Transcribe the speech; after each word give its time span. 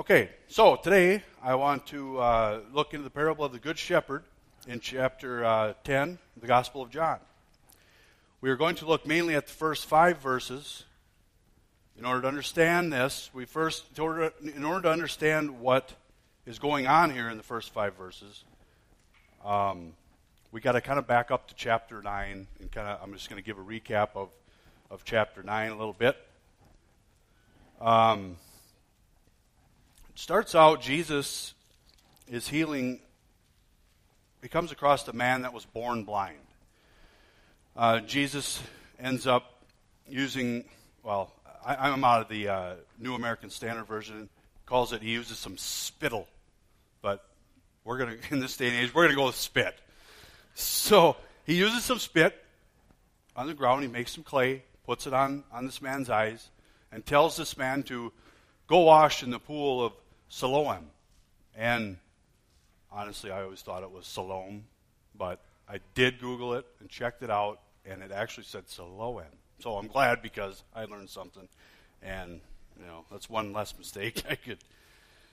Okay, 0.00 0.30
so 0.48 0.76
today 0.76 1.22
I 1.42 1.56
want 1.56 1.88
to 1.88 2.18
uh, 2.18 2.60
look 2.72 2.94
into 2.94 3.04
the 3.04 3.10
parable 3.10 3.44
of 3.44 3.52
the 3.52 3.58
Good 3.58 3.76
Shepherd 3.76 4.24
in 4.66 4.80
chapter 4.80 5.44
uh, 5.44 5.74
10, 5.84 6.18
the 6.38 6.46
Gospel 6.46 6.80
of 6.80 6.88
John. 6.88 7.18
We 8.40 8.48
are 8.48 8.56
going 8.56 8.76
to 8.76 8.86
look 8.86 9.06
mainly 9.06 9.34
at 9.34 9.46
the 9.46 9.52
first 9.52 9.84
five 9.84 10.16
verses. 10.16 10.84
In 11.98 12.06
order 12.06 12.22
to 12.22 12.28
understand 12.28 12.90
this, 12.90 13.28
we 13.34 13.44
first, 13.44 13.84
in 13.94 14.02
order, 14.02 14.32
in 14.42 14.64
order 14.64 14.84
to 14.84 14.90
understand 14.90 15.60
what 15.60 15.92
is 16.46 16.58
going 16.58 16.86
on 16.86 17.10
here 17.10 17.28
in 17.28 17.36
the 17.36 17.42
first 17.42 17.70
five 17.70 17.94
verses, 17.94 18.44
um, 19.44 19.92
we 20.50 20.62
got 20.62 20.72
to 20.72 20.80
kind 20.80 20.98
of 20.98 21.06
back 21.06 21.30
up 21.30 21.46
to 21.48 21.54
chapter 21.54 22.00
9 22.00 22.46
and 22.58 22.72
kind 22.72 22.88
of, 22.88 23.00
I'm 23.02 23.12
just 23.12 23.28
going 23.28 23.42
to 23.42 23.46
give 23.46 23.58
a 23.58 23.62
recap 23.62 24.08
of, 24.14 24.30
of 24.90 25.04
chapter 25.04 25.42
9 25.42 25.70
a 25.70 25.76
little 25.76 25.92
bit. 25.92 26.16
Um, 27.82 28.38
starts 30.20 30.54
out, 30.54 30.82
Jesus 30.82 31.54
is 32.28 32.46
healing, 32.46 33.00
he 34.42 34.48
comes 34.48 34.70
across 34.70 35.08
a 35.08 35.14
man 35.14 35.42
that 35.42 35.54
was 35.54 35.64
born 35.64 36.04
blind. 36.04 36.36
Uh, 37.74 38.00
Jesus 38.00 38.62
ends 38.98 39.26
up 39.26 39.64
using, 40.06 40.64
well, 41.02 41.32
I, 41.64 41.88
am 41.88 42.04
out 42.04 42.20
of 42.20 42.28
the 42.28 42.48
uh, 42.48 42.74
New 42.98 43.14
American 43.14 43.48
Standard 43.48 43.86
Version, 43.86 44.28
calls 44.66 44.92
it, 44.92 45.00
he 45.00 45.08
uses 45.08 45.38
some 45.38 45.56
spittle. 45.56 46.28
But 47.00 47.24
we're 47.84 47.96
going 47.96 48.18
to, 48.28 48.34
in 48.34 48.40
this 48.40 48.58
day 48.58 48.68
and 48.68 48.76
age, 48.76 48.94
we're 48.94 49.04
going 49.04 49.16
to 49.16 49.20
go 49.20 49.26
with 49.26 49.36
spit. 49.36 49.74
So 50.52 51.16
he 51.46 51.54
uses 51.54 51.82
some 51.82 51.98
spit 51.98 52.36
on 53.34 53.46
the 53.46 53.54
ground, 53.54 53.82
he 53.82 53.88
makes 53.88 54.12
some 54.12 54.24
clay, 54.24 54.64
puts 54.84 55.06
it 55.06 55.14
on, 55.14 55.44
on 55.50 55.64
this 55.64 55.80
man's 55.80 56.10
eyes, 56.10 56.50
and 56.92 57.06
tells 57.06 57.38
this 57.38 57.56
man 57.56 57.82
to 57.84 58.12
go 58.66 58.80
wash 58.80 59.22
in 59.22 59.30
the 59.30 59.38
pool 59.38 59.82
of 59.82 59.94
Siloam. 60.30 60.86
And 61.54 61.98
honestly, 62.90 63.30
I 63.30 63.42
always 63.42 63.60
thought 63.60 63.82
it 63.82 63.90
was 63.90 64.06
Siloam, 64.06 64.64
but 65.14 65.40
I 65.68 65.80
did 65.94 66.20
Google 66.20 66.54
it 66.54 66.64
and 66.80 66.88
checked 66.88 67.22
it 67.22 67.30
out, 67.30 67.60
and 67.84 68.02
it 68.02 68.12
actually 68.12 68.44
said 68.44 68.68
Siloam. 68.68 69.24
So 69.58 69.76
I'm 69.76 69.88
glad 69.88 70.22
because 70.22 70.62
I 70.74 70.86
learned 70.86 71.10
something, 71.10 71.46
and 72.02 72.40
you 72.78 72.86
know 72.86 73.04
that's 73.10 73.28
one 73.28 73.52
less 73.52 73.76
mistake 73.76 74.22
I 74.30 74.36
could. 74.36 74.58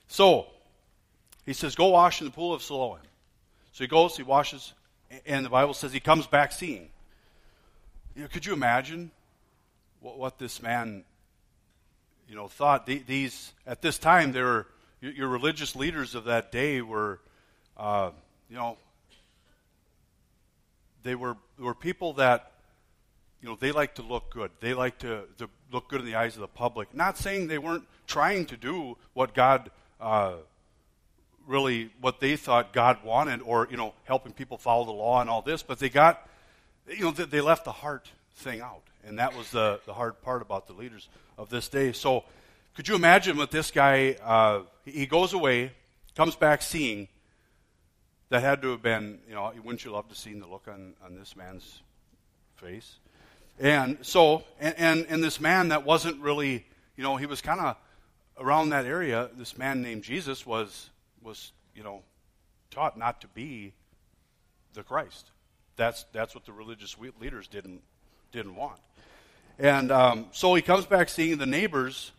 So 0.09 0.47
he 1.45 1.53
says, 1.53 1.75
"Go 1.75 1.87
wash 1.87 2.19
in 2.19 2.25
the 2.25 2.31
pool 2.31 2.53
of 2.53 2.61
Siloam." 2.61 2.99
So 3.71 3.83
he 3.83 3.87
goes, 3.87 4.17
he 4.17 4.23
washes, 4.23 4.73
and 5.25 5.45
the 5.45 5.49
Bible 5.49 5.75
says 5.75 5.93
he 5.93 5.99
comes 5.99 6.25
back 6.25 6.51
seeing. 6.51 6.89
You 8.15 8.23
know, 8.23 8.27
could 8.27 8.45
you 8.45 8.53
imagine 8.53 9.11
what, 10.01 10.17
what 10.17 10.39
this 10.39 10.61
man 10.61 11.05
you 12.27 12.35
know, 12.35 12.47
thought 12.47 12.85
these 12.85 13.53
at 13.65 13.81
this 13.81 13.97
time 13.97 14.31
there 14.31 14.45
were 14.45 14.67
your 15.01 15.27
religious 15.27 15.75
leaders 15.75 16.15
of 16.15 16.25
that 16.25 16.51
day 16.51 16.81
were, 16.81 17.19
uh, 17.77 18.11
you 18.49 18.55
know, 18.55 18.77
they 21.03 21.15
were 21.15 21.37
were 21.59 21.75
people 21.75 22.13
that, 22.13 22.51
you 23.41 23.49
know, 23.49 23.55
they 23.59 23.71
like 23.71 23.95
to 23.95 24.01
look 24.01 24.31
good. 24.31 24.51
They 24.59 24.73
like 24.73 24.99
to, 24.99 25.23
to 25.37 25.49
look 25.71 25.89
good 25.89 26.01
in 26.01 26.05
the 26.05 26.15
eyes 26.15 26.35
of 26.35 26.41
the 26.41 26.47
public. 26.47 26.93
Not 26.93 27.17
saying 27.17 27.47
they 27.47 27.57
weren't 27.57 27.87
trying 28.07 28.45
to 28.47 28.57
do 28.57 28.97
what 29.13 29.33
God. 29.33 29.71
Uh, 29.99 30.33
really 31.47 31.89
what 32.01 32.19
they 32.19 32.35
thought 32.35 32.73
God 32.73 33.03
wanted, 33.03 33.41
or 33.41 33.67
you 33.71 33.77
know, 33.77 33.93
helping 34.03 34.33
people 34.33 34.57
follow 34.57 34.85
the 34.85 34.91
law 34.91 35.21
and 35.21 35.29
all 35.29 35.41
this. 35.41 35.63
But 35.63 35.79
they 35.79 35.89
got, 35.89 36.27
you 36.87 37.05
know, 37.05 37.11
they 37.11 37.41
left 37.41 37.63
the 37.63 37.71
heart 37.71 38.11
thing 38.35 38.59
out, 38.59 38.83
and 39.05 39.17
that 39.17 39.35
was 39.35 39.49
the 39.51 39.79
the 39.85 39.93
hard 39.93 40.21
part 40.21 40.41
about 40.41 40.67
the 40.67 40.73
leaders 40.73 41.07
of 41.37 41.49
this 41.49 41.67
day. 41.69 41.93
So, 41.93 42.25
could 42.75 42.87
you 42.87 42.95
imagine 42.95 43.37
what 43.37 43.49
this 43.49 43.71
guy? 43.71 44.17
Uh, 44.21 44.63
he 44.91 45.05
goes 45.05 45.33
away, 45.33 45.71
comes 46.15 46.35
back 46.35 46.61
seeing. 46.61 47.07
That 48.29 48.41
had 48.41 48.61
to 48.63 48.71
have 48.71 48.81
been, 48.81 49.19
you 49.25 49.35
know, 49.35 49.53
wouldn't 49.63 49.85
you 49.85 49.91
love 49.91 50.09
to 50.09 50.15
see 50.15 50.37
the 50.37 50.47
look 50.47 50.67
on, 50.67 50.95
on 51.01 51.15
this 51.15 51.37
man's 51.37 51.81
face? 52.57 52.97
And 53.57 53.97
so, 54.01 54.43
and, 54.59 54.75
and, 54.77 55.05
and 55.07 55.23
this 55.23 55.39
man 55.39 55.69
that 55.69 55.85
wasn't 55.85 56.21
really, 56.21 56.65
you 56.97 57.03
know, 57.03 57.15
he 57.15 57.25
was 57.25 57.39
kind 57.39 57.61
of 57.61 57.77
around 58.37 58.69
that 58.69 58.85
area. 58.85 59.29
This 59.37 59.57
man 59.57 59.81
named 59.81 60.03
Jesus 60.03 60.45
was, 60.45 60.89
was, 61.23 61.53
you 61.73 61.83
know, 61.83 62.01
taught 62.69 62.97
not 62.97 63.21
to 63.21 63.27
be 63.29 63.71
the 64.73 64.83
Christ. 64.83 65.31
That's, 65.77 66.03
that's 66.11 66.35
what 66.35 66.45
the 66.45 66.51
religious 66.51 66.97
leaders 67.21 67.47
didn't, 67.47 67.81
didn't 68.33 68.55
want. 68.55 68.79
And 69.57 69.91
um, 69.91 70.25
so 70.31 70.53
he 70.53 70.61
comes 70.61 70.85
back 70.85 71.07
seeing 71.09 71.37
the 71.37 71.45
neighbors 71.45 72.11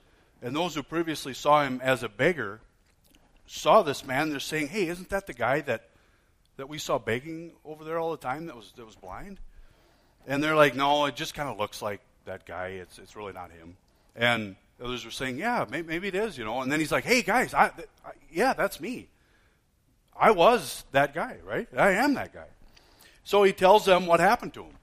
and 0.42 0.54
those 0.54 0.74
who 0.74 0.82
previously 0.82 1.34
saw 1.34 1.62
him 1.64 1.80
as 1.82 2.02
a 2.02 2.08
beggar 2.08 2.60
saw 3.46 3.82
this 3.82 4.04
man. 4.04 4.30
They're 4.30 4.40
saying, 4.40 4.68
"Hey, 4.68 4.88
isn't 4.88 5.08
that 5.10 5.26
the 5.26 5.34
guy 5.34 5.60
that 5.62 5.88
that 6.56 6.68
we 6.68 6.78
saw 6.78 6.98
begging 6.98 7.52
over 7.64 7.84
there 7.84 7.98
all 7.98 8.10
the 8.10 8.16
time 8.16 8.46
that 8.46 8.56
was 8.56 8.72
that 8.76 8.84
was 8.84 8.96
blind?" 8.96 9.40
And 10.26 10.42
they're 10.42 10.56
like, 10.56 10.74
"No, 10.74 11.06
it 11.06 11.16
just 11.16 11.34
kind 11.34 11.48
of 11.48 11.58
looks 11.58 11.82
like 11.82 12.00
that 12.24 12.46
guy. 12.46 12.68
It's 12.68 12.98
it's 12.98 13.16
really 13.16 13.32
not 13.32 13.50
him." 13.50 13.76
And 14.14 14.56
others 14.82 15.04
were 15.04 15.10
saying, 15.10 15.38
"Yeah, 15.38 15.64
maybe, 15.68 15.88
maybe 15.88 16.08
it 16.08 16.14
is," 16.14 16.38
you 16.38 16.44
know. 16.44 16.60
And 16.60 16.70
then 16.70 16.78
he's 16.78 16.92
like, 16.92 17.04
"Hey, 17.04 17.22
guys, 17.22 17.54
I, 17.54 17.66
I, 18.04 18.12
yeah, 18.30 18.52
that's 18.52 18.80
me. 18.80 19.08
I 20.18 20.30
was 20.30 20.84
that 20.92 21.14
guy, 21.14 21.38
right? 21.44 21.68
I 21.76 21.92
am 21.92 22.14
that 22.14 22.32
guy." 22.32 22.48
So 23.24 23.42
he 23.42 23.52
tells 23.52 23.84
them 23.84 24.06
what 24.06 24.20
happened 24.20 24.54
to 24.54 24.64
him, 24.64 24.76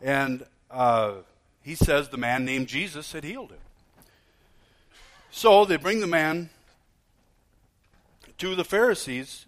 and 0.00 0.46
uh, 0.70 1.14
he 1.62 1.74
says 1.74 2.08
the 2.08 2.16
man 2.16 2.44
named 2.44 2.68
Jesus 2.68 3.12
had 3.12 3.24
healed 3.24 3.50
him. 3.50 3.58
So 5.34 5.64
they 5.64 5.78
bring 5.78 6.00
the 6.00 6.06
man 6.06 6.50
to 8.36 8.54
the 8.54 8.64
Pharisees 8.64 9.46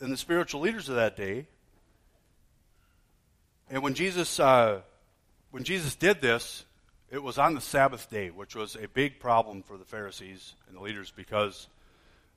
and 0.00 0.12
the 0.12 0.16
spiritual 0.16 0.60
leaders 0.60 0.88
of 0.88 0.96
that 0.96 1.16
day. 1.16 1.46
And 3.70 3.80
when 3.84 3.94
Jesus, 3.94 4.40
uh, 4.40 4.80
when 5.52 5.62
Jesus 5.62 5.94
did 5.94 6.20
this, 6.20 6.64
it 7.12 7.22
was 7.22 7.38
on 7.38 7.54
the 7.54 7.60
Sabbath 7.60 8.10
day, 8.10 8.30
which 8.30 8.56
was 8.56 8.74
a 8.74 8.88
big 8.88 9.20
problem 9.20 9.62
for 9.62 9.78
the 9.78 9.84
Pharisees 9.84 10.54
and 10.66 10.76
the 10.76 10.82
leaders 10.82 11.12
because 11.14 11.68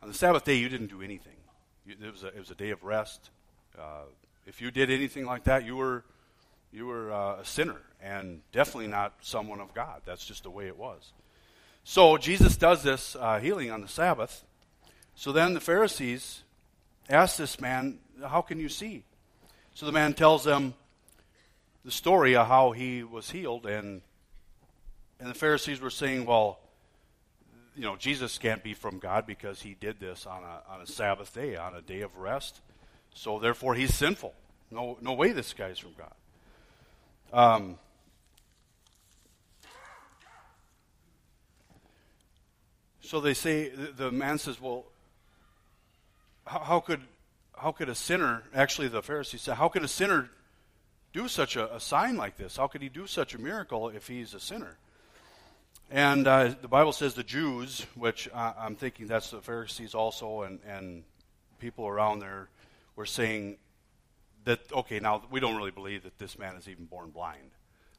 on 0.04 0.08
the 0.08 0.14
Sabbath 0.14 0.46
day 0.46 0.54
you 0.54 0.70
didn't 0.70 0.92
do 0.92 1.02
anything. 1.02 1.34
it, 1.88 2.00
was 2.12 2.24
a, 2.24 2.28
it 2.28 2.38
was 2.38 2.52
a 2.52 2.56
day 2.56 2.70
of 2.70 2.84
rest. 2.84 3.32
Uh, 3.76 4.04
if 4.46 4.62
you 4.62 4.70
did 4.70 4.92
anything 4.92 5.26
like 5.26 5.46
that, 5.46 5.66
you 5.66 5.76
were 5.76 6.06
you 6.72 6.86
were 6.86 7.12
uh, 7.12 7.38
a 7.38 7.46
sinner 7.46 7.82
and 8.00 8.42
definitely 8.52 8.86
not 8.86 9.16
someone 9.22 9.60
of 9.60 9.74
God. 9.74 10.04
That's 10.06 10.24
just 10.24 10.44
the 10.44 10.52
way 10.52 10.68
it 10.68 10.78
was. 10.78 11.12
So 11.84 12.18
Jesus 12.18 12.58
does 12.58 12.84
this 12.84 13.16
uh, 13.16 13.40
healing 13.40 13.72
on 13.72 13.82
the 13.82 13.88
Sabbath. 13.88 14.44
So 15.16 15.32
then 15.32 15.54
the 15.54 15.60
Pharisees 15.60 16.44
ask 17.10 17.38
this 17.38 17.60
man, 17.60 18.00
How 18.26 18.42
can 18.42 18.60
you 18.60 18.70
see? 18.70 19.04
So 19.74 19.86
the 19.86 19.92
man 19.92 20.14
tells 20.14 20.44
them 20.44 20.74
the 21.86 21.92
story 21.92 22.36
of 22.36 22.48
how 22.48 22.72
he 22.72 23.04
was 23.04 23.32
healed, 23.32 23.66
and, 23.66 24.02
and 25.20 25.30
the 25.30 25.34
Pharisees 25.34 25.82
were 25.82 25.90
saying, 25.90 26.26
Well, 26.26 26.60
you 27.76 27.84
know, 27.84 27.96
Jesus 27.96 28.38
can't 28.38 28.62
be 28.62 28.74
from 28.74 29.00
God 29.00 29.26
because 29.26 29.62
he 29.62 29.74
did 29.74 30.00
this 30.00 30.26
on 30.26 30.44
a, 30.44 30.74
on 30.74 30.82
a 30.82 30.88
Sabbath 30.88 31.34
day, 31.34 31.56
on 31.56 31.76
a 31.76 31.82
day 31.82 32.02
of 32.02 32.18
rest. 32.18 32.60
So 33.14 33.40
therefore, 33.40 33.74
he's 33.74 33.94
sinful. 33.94 34.34
No, 34.72 34.98
no 35.02 35.14
way 35.14 35.32
this 35.32 35.54
guy's 35.54 35.80
from 35.80 35.94
God. 35.98 36.14
Um, 37.32 37.78
so 43.10 43.20
they 43.20 43.34
say, 43.34 43.70
the 43.70 44.12
man 44.12 44.38
says, 44.38 44.62
well, 44.62 44.86
how, 46.46 46.80
could, 46.80 47.02
how 47.58 47.72
could 47.72 47.90
a 47.90 47.96
sinner, 47.96 48.44
actually 48.54 48.88
the 48.88 49.02
Pharisees 49.02 49.42
said, 49.42 49.56
how 49.56 49.68
could 49.68 49.84
a 49.84 49.88
sinner 49.88 50.30
do 51.12 51.28
such 51.28 51.56
a, 51.56 51.76
a, 51.76 51.80
sign 51.80 52.18
like 52.18 52.38
this? 52.38 52.58
How 52.58 52.68
could 52.68 52.84
he 52.84 52.90
do 52.90 53.08
such 53.08 53.34
a 53.34 53.42
miracle 53.42 53.90
if 53.90 54.08
he's 54.08 54.36
a 54.36 54.40
sinner? 54.40 54.78
And 55.90 56.28
uh, 56.28 56.54
the 56.62 56.68
Bible 56.68 56.92
says 56.92 57.16
the 57.16 57.24
Jews, 57.24 57.84
which 57.96 58.30
I, 58.32 58.54
I'm 58.60 58.76
thinking 58.76 59.08
that's 59.08 59.32
the 59.32 59.42
Pharisees 59.42 59.96
also, 59.96 60.44
and, 60.44 60.60
and 60.68 61.04
people 61.58 61.88
around 61.88 62.20
there 62.20 62.50
were 62.96 63.08
saying, 63.08 63.58
that, 64.44 64.60
okay, 64.72 65.00
now 65.00 65.24
we 65.32 65.40
don't 65.40 65.56
really 65.56 65.72
believe 65.72 66.04
that 66.04 66.20
this 66.20 66.38
man 66.38 66.56
is 66.58 66.70
even 66.70 66.86
born 66.86 67.10
blind. 67.10 67.50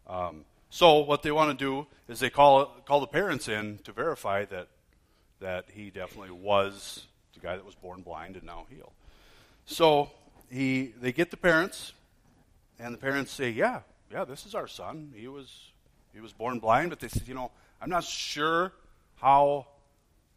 Um, 0.06 0.44
so 0.68 1.00
what 1.00 1.24
they 1.24 1.32
want 1.32 1.58
to 1.58 1.64
do 1.64 1.88
is 2.06 2.20
they 2.20 2.30
call, 2.30 2.66
call 2.86 3.00
the 3.00 3.08
parents 3.08 3.48
in 3.48 3.78
to 3.78 3.90
verify 3.90 4.44
that, 4.44 4.68
that 5.40 5.66
he 5.72 5.90
definitely 5.90 6.30
was 6.30 7.06
the 7.34 7.40
guy 7.40 7.56
that 7.56 7.64
was 7.64 7.74
born 7.74 8.02
blind 8.02 8.36
and 8.36 8.44
now 8.44 8.66
healed. 8.70 8.92
So 9.64 10.10
he, 10.50 10.92
they 11.00 11.12
get 11.12 11.30
the 11.30 11.36
parents, 11.36 11.92
and 12.78 12.94
the 12.94 12.98
parents 12.98 13.32
say, 13.32 13.50
yeah, 13.50 13.80
yeah, 14.12 14.24
this 14.24 14.46
is 14.46 14.54
our 14.54 14.66
son. 14.66 15.12
He 15.14 15.28
was, 15.28 15.70
he 16.12 16.20
was 16.20 16.32
born 16.32 16.58
blind, 16.58 16.90
but 16.90 17.00
they 17.00 17.08
said, 17.08 17.26
you 17.28 17.34
know, 17.34 17.50
I'm 17.80 17.90
not 17.90 18.04
sure 18.04 18.72
how 19.16 19.66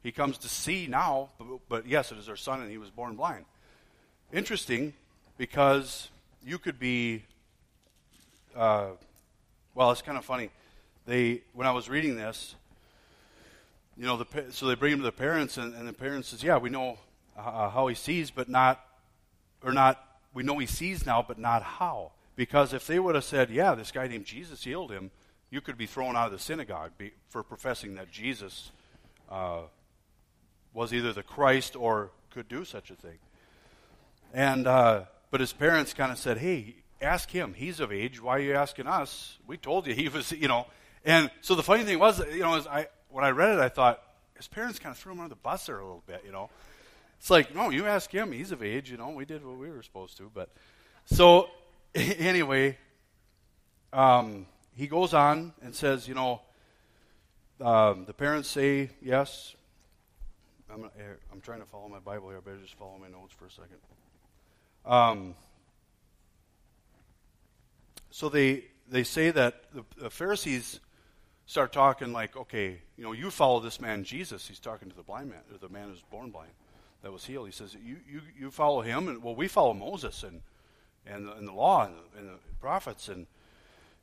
he 0.04 0.12
comes 0.12 0.38
to 0.40 0.50
see 0.50 0.88
now, 0.88 1.30
but, 1.38 1.48
but 1.68 1.88
yes, 1.88 2.12
it 2.12 2.18
is 2.18 2.30
our 2.30 2.36
son, 2.36 2.62
and 2.62 2.70
he 2.70 2.78
was 2.78 2.90
born 2.90 3.16
blind. 3.16 3.46
Interesting, 4.32 4.94
because 5.38 6.10
you 6.46 6.58
could 6.58 6.80
be, 6.80 7.24
uh, 8.56 8.88
well, 9.74 9.92
it's 9.92 10.02
kind 10.02 10.18
of 10.18 10.26
funny. 10.26 10.50
They, 11.06 11.42
when 11.54 11.68
I 11.68 11.72
was 11.72 11.90
reading 11.90 12.16
this, 12.16 12.56
you 13.98 14.06
know, 14.06 14.18
the, 14.18 14.52
so 14.52 14.66
they 14.68 14.76
bring 14.76 14.94
him 14.94 15.00
to 15.00 15.06
the 15.06 15.12
parents, 15.12 15.58
and, 15.58 15.74
and 15.76 15.88
the 15.88 15.94
parents 15.94 16.30
says, 16.30 16.44
"Yeah, 16.44 16.58
we 16.58 16.70
know 16.70 16.98
uh, 17.38 17.70
how 17.70 17.88
he 17.88 17.96
sees, 17.96 18.32
but 18.32 18.50
not, 18.50 18.84
or 19.64 19.72
not. 19.72 20.04
We 20.34 20.44
know 20.44 20.58
he 20.58 20.66
sees 20.66 21.06
now, 21.06 21.24
but 21.28 21.38
not 21.38 21.62
how. 21.62 22.12
Because 22.36 22.74
if 22.74 22.88
they 22.88 23.00
would 23.00 23.16
have 23.16 23.24
said, 23.24 23.52
"Yeah, 23.52 23.76
this 23.76 23.92
guy 23.92 24.08
named 24.08 24.26
Jesus 24.26 24.64
healed 24.64 24.92
him," 24.92 25.12
you 25.52 25.62
could 25.62 25.78
be 25.78 25.86
thrown 25.86 26.16
out 26.16 26.28
of 26.28 26.32
the 26.32 26.40
synagogue 26.40 26.92
be, 26.98 27.12
for 27.30 27.44
professing 27.44 27.94
that 27.96 28.12
Jesus 28.12 28.72
uh, 29.30 29.62
was 30.74 30.92
either 30.92 31.14
the 31.14 31.22
Christ 31.22 31.76
or 31.76 32.10
could 32.32 32.48
do 32.48 32.66
such 32.66 32.90
a 32.90 32.96
thing. 32.96 33.20
And 34.34 34.66
uh, 34.66 35.04
but 35.30 35.40
his 35.40 35.54
parents 35.54 35.94
kind 35.94 36.12
of 36.12 36.18
said, 36.18 36.40
"Hey, 36.40 36.78
ask 37.00 37.30
him. 37.30 37.54
He's 37.54 37.80
of 37.80 37.92
age. 37.92 38.20
Why 38.20 38.38
are 38.38 38.42
you 38.42 38.56
asking 38.56 38.88
us? 38.88 39.38
We 39.46 39.58
told 39.58 39.86
you 39.86 39.94
he 39.94 40.10
was, 40.10 40.32
you 40.32 40.48
know." 40.48 40.66
And 41.06 41.30
so 41.42 41.54
the 41.54 41.64
funny 41.64 41.84
thing 41.84 42.00
was, 42.00 42.20
you 42.20 42.40
know, 42.40 42.56
as 42.56 42.66
I 42.66 42.88
when 43.14 43.24
I 43.24 43.30
read 43.30 43.58
it, 43.58 43.60
I 43.60 43.70
thought 43.70 44.02
his 44.36 44.48
parents 44.48 44.80
kind 44.80 44.92
of 44.92 44.98
threw 44.98 45.12
him 45.12 45.20
under 45.20 45.30
the 45.30 45.42
bus 45.42 45.68
there 45.68 45.78
a 45.78 45.84
little 45.84 46.04
bit, 46.08 46.24
you 46.26 46.32
know. 46.32 46.50
It's 47.20 47.30
like, 47.30 47.56
no, 47.56 47.70
you 47.70 47.86
ask 47.86 48.12
him. 48.12 48.32
He's 48.32 48.52
of 48.52 48.64
age, 48.64 48.90
you 48.90 48.98
know. 48.98 49.10
We 49.10 49.24
did 49.24 49.46
what 49.46 49.58
we 49.58 49.70
were 49.70 49.84
supposed 49.84 50.18
to, 50.18 50.32
but 50.34 50.50
so 51.06 51.48
anyway, 51.96 52.78
um, 53.94 54.48
he 54.76 54.88
goes 54.88 55.14
on 55.14 55.54
and 55.62 55.76
says, 55.76 56.08
you 56.08 56.16
know, 56.16 56.42
um, 57.62 58.06
the 58.06 58.14
parents 58.14 58.50
say 58.50 58.90
yes. 59.02 59.56
I'm, 60.74 60.90
I'm 61.32 61.40
trying 61.42 61.60
to 61.60 61.68
follow 61.68 61.88
my 61.88 62.00
Bible 62.00 62.30
here. 62.30 62.40
I 62.40 62.42
better 62.42 62.58
just 62.58 62.74
follow 62.76 62.98
my 63.00 63.08
notes 63.08 63.34
for 63.38 63.46
a 63.46 63.52
second. 63.52 63.78
Um, 64.86 65.36
so 68.10 68.28
they 68.28 68.66
they 68.90 69.04
say 69.04 69.30
that 69.32 69.64
the, 69.74 69.84
the 69.98 70.10
Pharisees 70.10 70.80
start 71.46 71.74
talking 71.74 72.14
like, 72.14 72.36
okay, 72.36 72.82
you 72.98 73.04
know, 73.04 73.12
you 73.12 73.30
follow 73.30 73.60
this 73.60 73.80
man 73.80 74.04
Jesus. 74.04 74.48
He's 74.48 74.60
talking 74.60 74.90
to 74.90 74.96
the 74.96 75.04
blind 75.04 75.30
man, 75.30 75.40
or 75.52 75.58
the 75.58 75.74
man 75.74 75.90
who's 75.90 76.02
born 76.10 76.32
blind, 76.32 76.52
that 77.02 77.12
was 77.12 77.26
healed. 77.26 77.48
He 77.48 77.52
says, 77.52 77.76
you 77.84 77.98
you, 78.10 78.22
you 78.38 78.52
follow 78.52 78.82
him, 78.82 79.08
and 79.08 79.24
well, 79.24 79.36
we 79.36 79.48
follow 79.48 79.74
Moses 79.74 80.24
and 80.24 80.42
and 81.06 81.28
the, 81.28 81.34
and 81.34 81.48
the 81.48 81.54
law 81.54 81.86
and 81.86 81.96
the, 81.96 82.20
and 82.20 82.30
the 82.30 82.40
prophets, 82.60 83.10
and 83.10 83.28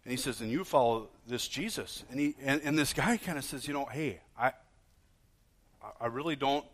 and 0.04 0.10
he 0.10 0.16
says, 0.16 0.40
and 0.40 0.50
you 0.50 0.64
follow 0.64 1.08
this 1.26 1.46
Jesus, 1.48 2.04
and 2.10 2.18
he 2.18 2.34
and, 2.42 2.60
and 2.62 2.78
this 2.78 2.92
guy 2.92 3.16
kind 3.16 3.38
of 3.38 3.44
says, 3.44 3.66
you 3.66 3.74
know, 3.74 3.86
hey, 3.86 4.20
I 4.38 4.52
I 6.00 6.06
really 6.06 6.36
don't. 6.36 6.64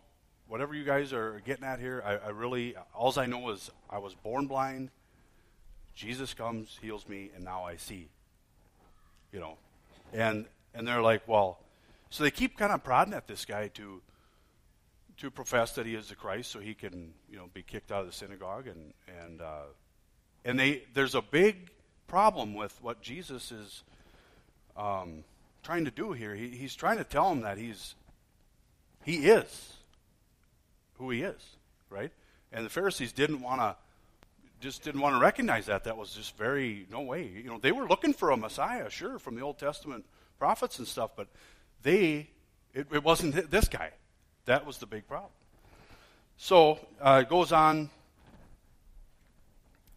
Whatever 0.47 0.75
you 0.75 0.85
guys 0.85 1.11
are 1.11 1.41
getting 1.45 1.65
at 1.65 1.79
here, 1.79 2.01
I, 2.05 2.27
I 2.27 2.29
really, 2.29 2.73
all 2.93 3.13
I 3.17 3.25
know 3.25 3.49
is 3.49 3.69
I 3.89 3.97
was 3.97 4.13
born 4.13 4.47
blind. 4.47 4.91
Jesus 5.93 6.33
comes, 6.33 6.79
heals 6.81 7.07
me, 7.09 7.31
and 7.35 7.43
now 7.43 7.65
I 7.65 7.75
see. 7.75 8.07
You 9.33 9.41
know, 9.41 9.57
and 10.13 10.45
and 10.77 10.87
they're 10.87 11.01
like, 11.01 11.27
well, 11.27 11.59
so 12.11 12.23
they 12.23 12.31
keep 12.31 12.55
kind 12.55 12.71
of 12.71 12.83
prodding 12.83 13.13
at 13.13 13.27
this 13.27 13.43
guy 13.43 13.67
to 13.69 14.01
to 15.17 15.31
profess 15.31 15.73
that 15.73 15.87
he 15.87 15.95
is 15.95 16.09
the 16.09 16.15
Christ, 16.15 16.51
so 16.51 16.59
he 16.59 16.75
can 16.75 17.13
you 17.29 17.37
know 17.37 17.49
be 17.53 17.63
kicked 17.63 17.91
out 17.91 18.01
of 18.01 18.05
the 18.05 18.13
synagogue, 18.13 18.67
and 18.67 18.93
and 19.23 19.41
uh, 19.41 19.63
and 20.45 20.59
they 20.59 20.83
there's 20.93 21.15
a 21.15 21.21
big 21.21 21.71
problem 22.05 22.53
with 22.53 22.77
what 22.81 23.01
Jesus 23.01 23.51
is 23.51 23.83
um, 24.77 25.23
trying 25.63 25.85
to 25.85 25.91
do 25.91 26.13
here. 26.13 26.35
He, 26.35 26.49
he's 26.49 26.75
trying 26.75 26.99
to 26.99 27.03
tell 27.03 27.29
them 27.29 27.41
that 27.41 27.57
he's 27.57 27.95
he 29.03 29.25
is 29.27 29.73
who 30.99 31.09
he 31.09 31.23
is, 31.23 31.43
right? 31.89 32.11
And 32.51 32.63
the 32.63 32.69
Pharisees 32.69 33.11
didn't 33.11 33.41
want 33.41 33.61
to 33.61 33.75
just 34.59 34.83
didn't 34.83 35.01
want 35.01 35.15
to 35.15 35.19
recognize 35.19 35.65
that. 35.65 35.85
That 35.85 35.97
was 35.97 36.13
just 36.13 36.37
very 36.37 36.85
no 36.91 37.01
way. 37.01 37.23
You 37.25 37.49
know, 37.49 37.57
they 37.57 37.71
were 37.71 37.87
looking 37.87 38.13
for 38.13 38.29
a 38.29 38.37
Messiah, 38.37 38.91
sure, 38.91 39.17
from 39.17 39.35
the 39.35 39.41
Old 39.41 39.57
Testament 39.57 40.05
prophets 40.39 40.79
and 40.79 40.87
stuff, 40.87 41.11
but 41.15 41.27
they, 41.83 42.29
it, 42.73 42.87
it 42.91 43.03
wasn't 43.03 43.49
this 43.49 43.67
guy. 43.67 43.91
That 44.45 44.65
was 44.65 44.77
the 44.77 44.85
big 44.85 45.07
problem. 45.07 45.31
So 46.37 46.79
uh, 47.01 47.23
it 47.23 47.29
goes 47.29 47.51
on 47.51 47.89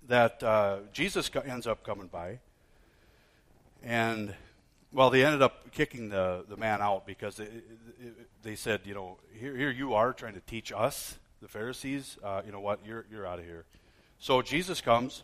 that 0.09 0.43
uh, 0.43 0.79
Jesus 0.93 1.31
ends 1.45 1.67
up 1.67 1.85
coming 1.85 2.09
by, 2.09 2.41
and 3.83 4.35
well, 4.93 5.11
they 5.11 5.25
ended 5.25 5.43
up 5.43 5.71
kicking 5.71 6.09
the, 6.09 6.45
the 6.49 6.57
man 6.57 6.83
out 6.83 7.07
because 7.07 7.37
they, 7.37 7.49
they 8.43 8.57
said, 8.57 8.81
you 8.85 8.95
know, 8.95 9.19
here, 9.39 9.57
here 9.57 9.71
you 9.71 9.95
are 9.95 10.13
trying 10.13 10.35
to 10.35 10.41
teach 10.41 10.73
us, 10.73 11.17
the 11.41 11.49
Pharisees. 11.49 12.19
Uh, 12.23 12.43
you 12.45 12.51
know 12.53 12.61
what? 12.61 12.81
You're, 12.85 13.07
you're 13.11 13.27
out 13.27 13.39
of 13.39 13.45
here. 13.45 13.65
So 14.19 14.43
Jesus 14.43 14.81
comes, 14.81 15.23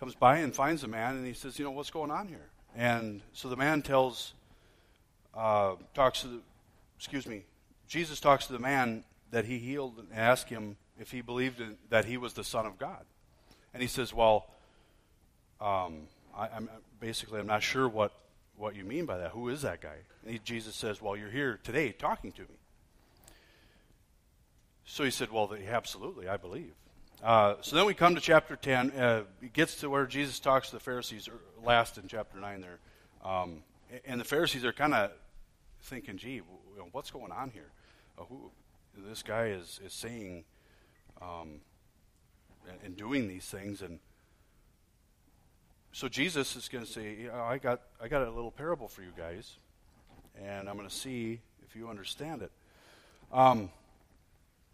comes 0.00 0.14
by 0.14 0.38
and 0.38 0.54
finds 0.54 0.82
the 0.82 0.88
man, 0.88 1.16
and 1.16 1.26
he 1.26 1.32
says, 1.32 1.58
you 1.58 1.64
know, 1.64 1.70
what's 1.70 1.90
going 1.90 2.10
on 2.10 2.26
here? 2.26 2.48
And 2.76 3.22
so 3.32 3.48
the 3.48 3.56
man 3.56 3.82
tells, 3.82 4.34
uh, 5.34 5.74
talks 5.94 6.22
to 6.22 6.28
the, 6.28 6.40
excuse 6.96 7.26
me, 7.26 7.44
Jesus 7.86 8.20
talks 8.20 8.46
to 8.46 8.52
the 8.52 8.58
man 8.58 9.04
that 9.30 9.44
he 9.44 9.58
healed 9.58 9.98
and 9.98 10.08
asked 10.12 10.48
him 10.48 10.76
if 10.98 11.10
he 11.10 11.20
believed 11.20 11.60
in, 11.60 11.76
that 11.90 12.04
he 12.04 12.16
was 12.16 12.34
the 12.34 12.44
Son 12.44 12.66
of 12.66 12.78
God. 12.78 13.04
And 13.72 13.82
he 13.82 13.88
says, 13.88 14.12
well, 14.12 14.50
um, 15.60 16.02
I, 16.36 16.48
am 16.56 16.68
basically, 17.00 17.40
I'm 17.40 17.46
not 17.46 17.62
sure 17.62 17.88
what, 17.88 18.12
what 18.56 18.74
you 18.74 18.84
mean 18.84 19.06
by 19.06 19.18
that. 19.18 19.30
Who 19.32 19.48
is 19.48 19.62
that 19.62 19.80
guy? 19.80 19.96
And 20.24 20.32
he, 20.32 20.40
Jesus 20.44 20.74
says, 20.74 21.00
well, 21.00 21.16
you're 21.16 21.30
here 21.30 21.58
today 21.62 21.92
talking 21.92 22.32
to 22.32 22.42
me. 22.42 22.58
So 24.84 25.04
he 25.04 25.10
said, 25.10 25.30
well, 25.30 25.54
absolutely, 25.68 26.28
I 26.28 26.38
believe. 26.38 26.72
Uh, 27.22 27.54
so 27.60 27.76
then 27.76 27.84
we 27.84 27.94
come 27.94 28.14
to 28.14 28.20
chapter 28.20 28.56
10. 28.56 28.90
Uh, 28.92 29.22
it 29.42 29.52
gets 29.52 29.80
to 29.80 29.90
where 29.90 30.06
Jesus 30.06 30.40
talks 30.40 30.70
to 30.70 30.76
the 30.76 30.80
Pharisees 30.80 31.28
last 31.64 31.98
in 31.98 32.08
chapter 32.08 32.38
9 32.38 32.60
there. 32.60 32.78
Um, 33.24 33.62
and 34.06 34.20
the 34.20 34.24
Pharisees 34.24 34.64
are 34.64 34.72
kind 34.72 34.94
of 34.94 35.10
thinking, 35.82 36.16
gee, 36.16 36.42
what's 36.92 37.10
going 37.10 37.32
on 37.32 37.50
here? 37.50 37.70
Uh, 38.18 38.24
who, 38.24 38.50
this 38.96 39.22
guy 39.22 39.46
is, 39.46 39.80
is 39.84 39.92
saying 39.92 40.44
um, 41.22 41.60
and, 42.68 42.78
and, 42.84 42.96
doing 42.96 43.28
these 43.28 43.44
things. 43.44 43.82
And 43.82 43.98
so 45.92 46.08
Jesus 46.08 46.56
is 46.56 46.68
going 46.68 46.84
to 46.84 46.90
say, 46.90 47.28
I, 47.28 47.58
got, 47.58 47.82
I 48.02 48.08
got 48.08 48.22
a 48.22 48.30
little 48.30 48.50
parable 48.50 48.88
for 48.88 49.02
you 49.02 49.12
guys, 49.16 49.56
and 50.40 50.68
I'm 50.68 50.76
going 50.76 50.88
to 50.88 50.94
see 50.94 51.40
if 51.66 51.76
you 51.76 51.88
understand 51.88 52.42
it. 52.42 52.52
Um, 53.32 53.70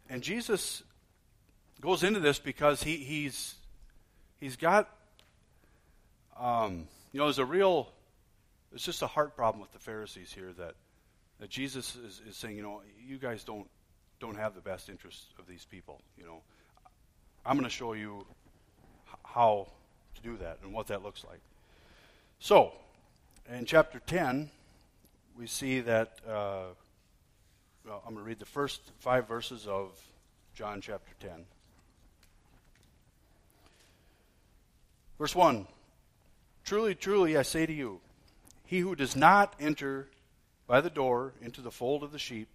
and 0.08 0.22
Jesus 0.22 0.82
goes 1.80 2.02
into 2.02 2.20
this 2.20 2.38
because 2.38 2.82
he, 2.82 2.96
he's 2.96 3.56
he's 4.40 4.56
got 4.56 4.88
um, 6.38 6.86
you 7.12 7.18
know 7.18 7.26
there's 7.26 7.38
a 7.38 7.44
real 7.44 7.88
it's 8.72 8.84
just 8.84 9.02
a 9.02 9.06
heart 9.06 9.36
problem 9.36 9.60
with 9.60 9.72
the 9.72 9.78
Pharisees 9.78 10.32
here 10.32 10.52
that 10.58 10.74
that 11.40 11.50
Jesus 11.50 11.96
is, 11.96 12.20
is 12.28 12.36
saying 12.36 12.56
you 12.56 12.62
know 12.62 12.82
you 13.06 13.18
guys 13.18 13.44
don't 13.44 13.68
don't 14.20 14.36
have 14.36 14.54
the 14.54 14.60
best 14.60 14.88
interests 14.88 15.26
of 15.38 15.46
these 15.46 15.64
people 15.64 16.00
you 16.18 16.24
know. 16.24 16.40
I'm 17.46 17.56
going 17.56 17.64
to 17.64 17.70
show 17.70 17.92
you 17.92 18.24
how 19.22 19.68
to 20.14 20.22
do 20.22 20.38
that 20.38 20.60
and 20.62 20.72
what 20.72 20.86
that 20.86 21.02
looks 21.02 21.24
like. 21.24 21.40
So 22.38 22.72
in 23.52 23.66
chapter 23.66 23.98
10 23.98 24.50
we 25.36 25.46
see 25.46 25.80
that 25.80 26.18
uh, 26.26 26.72
well, 27.86 28.02
I'm 28.06 28.14
going 28.14 28.24
to 28.24 28.28
read 28.28 28.38
the 28.38 28.46
first 28.46 28.80
five 29.00 29.28
verses 29.28 29.66
of 29.66 30.00
John 30.54 30.80
chapter 30.80 31.12
10 31.20 31.44
Verse 35.18 35.34
1 35.34 35.66
Truly, 36.64 36.94
truly, 36.94 37.36
I 37.36 37.42
say 37.42 37.66
to 37.66 37.72
you, 37.72 38.00
he 38.64 38.80
who 38.80 38.96
does 38.96 39.14
not 39.14 39.54
enter 39.60 40.08
by 40.66 40.80
the 40.80 40.90
door 40.90 41.34
into 41.42 41.60
the 41.60 41.70
fold 41.70 42.02
of 42.02 42.10
the 42.10 42.18
sheep, 42.18 42.48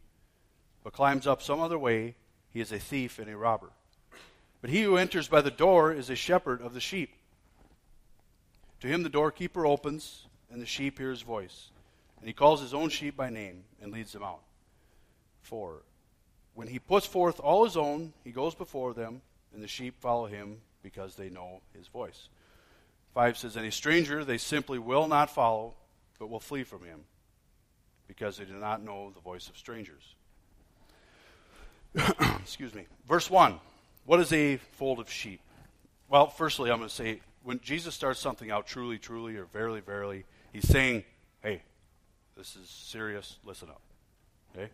but 0.84 0.94
climbs 0.94 1.28
up 1.28 1.44
some 1.44 1.60
other 1.60 1.78
way, 1.78 2.16
he 2.52 2.60
is 2.60 2.72
a 2.72 2.80
thief 2.80 3.20
and 3.20 3.30
a 3.30 3.38
robber. 3.38 3.70
But 4.62 4.72
he 4.72 4.82
who 4.82 4.98
enters 4.98 5.28
by 5.28 5.42
the 5.42 5.52
door 5.52 5.94
is 5.94 6.10
a 6.10 6.16
shepherd 6.16 6.62
of 6.62 6.74
the 6.74 6.80
sheep. 6.80 7.14
To 8.82 8.88
him 8.88 9.04
the 9.04 9.10
doorkeeper 9.10 9.66
opens, 9.66 10.26
and 10.52 10.60
the 10.60 10.66
sheep 10.66 10.98
hear 10.98 11.12
his 11.12 11.22
voice. 11.22 11.70
And 12.20 12.28
he 12.28 12.34
calls 12.34 12.62
his 12.62 12.74
own 12.74 12.90
sheep 12.90 13.16
by 13.16 13.30
name 13.30 13.64
and 13.82 13.94
leads 13.94 14.12
them 14.12 14.24
out. 14.24 14.42
For 15.42 15.84
When 16.56 16.68
he 16.68 16.80
puts 16.80 17.06
forth 17.06 17.40
all 17.40 17.64
his 17.64 17.78
own, 17.78 18.14
he 18.24 18.32
goes 18.32 18.56
before 18.56 18.94
them, 18.94 19.22
and 19.54 19.62
the 19.62 19.68
sheep 19.68 19.96
follow 20.00 20.26
him 20.26 20.62
because 20.82 21.16
they 21.16 21.30
know 21.30 21.62
his 21.78 21.88
voice. 21.88 22.30
5 23.14 23.38
says, 23.38 23.58
Any 23.58 23.72
stranger 23.72 24.24
they 24.24 24.38
simply 24.38 24.80
will 24.80 25.08
not 25.08 25.30
follow, 25.30 25.74
but 26.20 26.30
will 26.30 26.40
flee 26.40 26.64
from 26.64 26.84
him, 26.84 27.02
because 28.08 28.38
they 28.38 28.46
do 28.46 28.54
not 28.54 28.84
know 28.84 29.12
the 29.14 29.22
voice 29.22 29.50
of 29.50 29.58
strangers. 29.58 30.16
Excuse 32.42 32.74
me. 32.74 32.86
Verse 33.08 33.30
1 33.30 33.60
What 34.06 34.20
is 34.20 34.32
a 34.34 34.58
fold 34.58 35.00
of 35.00 35.10
sheep? 35.10 35.42
Well, 36.08 36.28
firstly, 36.28 36.72
I'm 36.72 36.78
going 36.78 36.90
to 36.90 36.96
say, 36.96 37.22
when 37.44 37.60
Jesus 37.62 37.96
starts 37.96 38.20
something 38.20 38.52
out 38.52 38.68
truly, 38.68 38.98
truly, 38.98 39.38
or 39.38 39.46
verily, 39.46 39.80
verily, 39.80 40.26
he's 40.52 40.68
saying, 40.68 41.04
Hey, 41.42 41.62
this 42.38 42.56
is 42.56 42.70
serious, 42.70 43.38
listen 43.44 43.70
up. 43.70 43.82
Okay? 44.56 44.70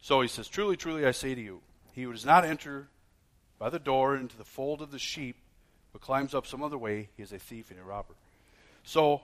So 0.00 0.20
he 0.20 0.28
says, 0.28 0.48
Truly, 0.48 0.76
truly, 0.76 1.06
I 1.06 1.10
say 1.12 1.34
to 1.34 1.40
you, 1.40 1.60
he 1.92 2.02
who 2.02 2.12
does 2.12 2.24
not 2.24 2.44
enter 2.44 2.88
by 3.58 3.70
the 3.70 3.78
door 3.78 4.16
into 4.16 4.36
the 4.36 4.44
fold 4.44 4.82
of 4.82 4.90
the 4.90 4.98
sheep, 4.98 5.36
but 5.94 6.02
climbs 6.02 6.34
up 6.34 6.44
some 6.44 6.60
other 6.60 6.76
way, 6.76 7.08
he 7.16 7.22
is 7.22 7.32
a 7.32 7.38
thief 7.38 7.70
and 7.70 7.78
a 7.78 7.84
robber. 7.84 8.14
So, 8.82 9.22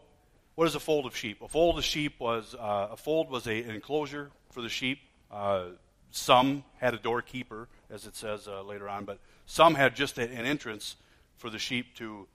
what 0.55 0.69
is 0.69 0.77
a 0.77 0.81
fold 0.81 1.05
of 1.05 1.17
sheep? 1.17 1.43
A 1.43 1.49
fold 1.49 1.77
of 1.77 1.85
sheep 1.85 2.21
was 2.21 2.55
uh, 2.55 2.89
a 2.93 2.97
fold 2.97 3.29
was 3.29 3.49
a, 3.49 3.63
an 3.63 3.71
enclosure 3.71 4.31
for 4.53 4.63
the 4.63 4.69
sheep. 4.69 5.01
Uh, 5.33 5.71
some 6.13 6.63
had 6.79 6.95
a 6.95 6.97
doorkeeper, 6.97 7.67
as 7.91 8.07
it 8.07 8.15
says 8.15 8.47
uh, 8.47 8.63
later 8.63 8.89
on, 8.89 9.05
but 9.05 9.19
some 9.47 9.75
had 9.75 9.97
just 9.97 10.17
a, 10.17 10.23
an 10.23 10.47
entrance 10.47 10.95
for 11.39 11.51
the 11.51 11.59
sheep 11.59 11.97
to 11.97 12.29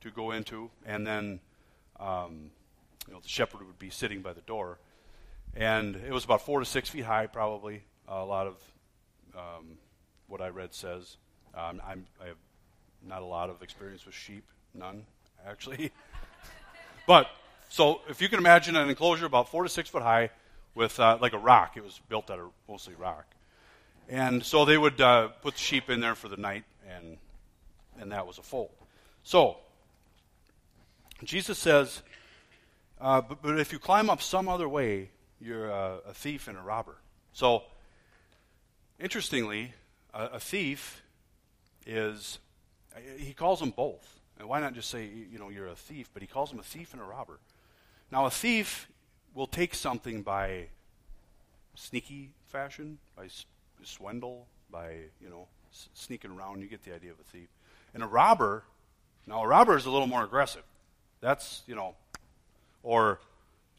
to 0.00 0.10
go 0.10 0.30
into, 0.30 0.70
and 0.86 1.06
then 1.06 1.38
um, 2.00 2.50
you 3.06 3.12
know 3.12 3.20
the 3.20 3.28
shepherd 3.28 3.66
would 3.66 3.78
be 3.78 3.90
sitting 3.90 4.22
by 4.22 4.32
the 4.32 4.40
door, 4.40 4.78
and 5.54 5.96
it 5.96 6.12
was 6.12 6.24
about 6.24 6.40
four 6.40 6.60
to 6.60 6.66
six 6.66 6.88
feet 6.88 7.04
high, 7.04 7.26
probably. 7.26 7.82
a 8.08 8.24
lot 8.24 8.46
of 8.46 8.56
um, 9.36 9.76
what 10.28 10.40
I 10.40 10.48
read 10.48 10.72
says. 10.72 11.18
Um, 11.54 11.82
i 11.86 11.90
have 12.26 12.38
not 13.06 13.22
a 13.22 13.24
lot 13.24 13.50
of 13.50 13.62
experience 13.62 14.06
with 14.06 14.14
sheep, 14.14 14.44
none 14.74 15.04
actually, 15.46 15.90
but 17.06 17.26
so 17.68 18.02
if 18.08 18.20
you 18.20 18.28
can 18.28 18.38
imagine 18.38 18.76
an 18.76 18.88
enclosure 18.88 19.26
about 19.26 19.48
four 19.48 19.62
to 19.62 19.68
six 19.68 19.88
foot 19.88 20.02
high 20.02 20.30
with 20.74 20.98
uh, 21.00 21.18
like 21.20 21.32
a 21.32 21.38
rock, 21.38 21.76
it 21.76 21.82
was 21.82 22.00
built 22.08 22.30
out 22.30 22.38
of 22.38 22.50
mostly 22.68 22.94
rock. 22.94 23.24
And 24.08 24.44
so 24.44 24.64
they 24.64 24.76
would 24.76 25.00
uh, 25.00 25.28
put 25.40 25.54
the 25.54 25.60
sheep 25.60 25.88
in 25.88 26.00
there 26.00 26.14
for 26.14 26.28
the 26.28 26.36
night, 26.36 26.64
and, 26.88 27.16
and 27.98 28.12
that 28.12 28.26
was 28.26 28.38
a 28.38 28.42
fold. 28.42 28.70
So, 29.22 29.56
Jesus 31.24 31.58
says, 31.58 32.02
uh, 33.00 33.20
but, 33.20 33.42
but, 33.42 33.58
if 33.58 33.72
you 33.72 33.78
climb 33.78 34.10
up 34.10 34.20
some 34.20 34.48
other 34.48 34.68
way, 34.68 35.10
you're 35.40 35.68
a, 35.68 35.98
a 36.08 36.14
thief 36.14 36.48
and 36.48 36.58
a 36.58 36.60
robber. 36.60 36.96
So, 37.32 37.62
interestingly, 39.00 39.72
a, 40.12 40.24
a 40.26 40.40
thief 40.40 41.02
is, 41.86 42.38
he 43.16 43.32
calls 43.32 43.60
them 43.60 43.70
both. 43.70 44.20
And 44.38 44.48
why 44.48 44.60
not 44.60 44.74
just 44.74 44.90
say, 44.90 45.04
you 45.04 45.38
know, 45.38 45.50
you're 45.50 45.68
a 45.68 45.76
thief? 45.76 46.10
But 46.12 46.22
he 46.22 46.26
calls 46.26 46.50
them 46.50 46.58
a 46.58 46.64
thief 46.64 46.92
and 46.92 47.00
a 47.00 47.04
robber. 47.04 47.38
Now, 48.10 48.26
a 48.26 48.30
thief 48.30 48.88
will 49.34 49.46
take 49.46 49.74
something 49.74 50.22
by 50.22 50.66
sneaky 51.74 52.30
fashion, 52.48 52.98
by 53.16 53.28
swindle, 53.82 54.46
by, 54.70 54.96
you 55.20 55.30
know, 55.30 55.46
sneaking 55.94 56.32
around. 56.32 56.60
You 56.62 56.68
get 56.68 56.82
the 56.82 56.94
idea 56.94 57.12
of 57.12 57.20
a 57.20 57.24
thief. 57.24 57.48
And 57.94 58.02
a 58.02 58.06
robber, 58.06 58.64
now 59.26 59.42
a 59.42 59.46
robber 59.46 59.76
is 59.76 59.86
a 59.86 59.90
little 59.90 60.06
more 60.06 60.24
aggressive. 60.24 60.64
That's, 61.20 61.62
you 61.66 61.74
know, 61.74 61.94
or 62.82 63.20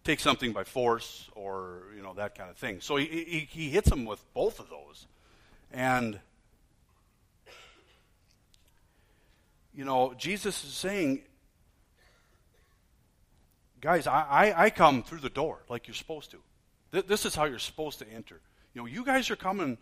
take 0.04 0.20
something 0.20 0.54
by 0.54 0.64
force 0.64 1.30
or, 1.36 1.84
you 1.96 2.02
know, 2.02 2.14
that 2.14 2.38
kind 2.38 2.50
of 2.50 2.58
thing. 2.58 2.80
So 2.82 2.96
he, 2.96 3.06
he, 3.06 3.40
he 3.50 3.70
hits 3.70 3.90
them 3.90 4.06
with 4.06 4.24
both 4.34 4.60
of 4.60 4.70
those. 4.70 5.08
And, 5.72 6.20
you 9.76 9.86
know, 9.86 10.14
Jesus 10.18 10.64
is 10.64 10.74
saying 10.74 11.24
guys, 13.84 14.08
I, 14.08 14.26
I, 14.30 14.64
I, 14.64 14.70
come 14.70 15.04
through 15.04 15.20
the 15.20 15.30
door 15.30 15.60
like 15.68 15.88
you're 15.88 15.94
supposed 15.94 16.32
to. 16.32 16.38
Th- 16.94 17.06
this 17.06 17.26
is 17.26 17.36
how 17.36 17.44
you're 17.44 17.60
supposed 17.60 18.00
to 18.00 18.08
enter. 18.08 18.40
You 18.74 18.82
know, 18.82 18.86
you 18.88 19.04
guys 19.04 19.30
are 19.30 19.36
coming 19.36 19.78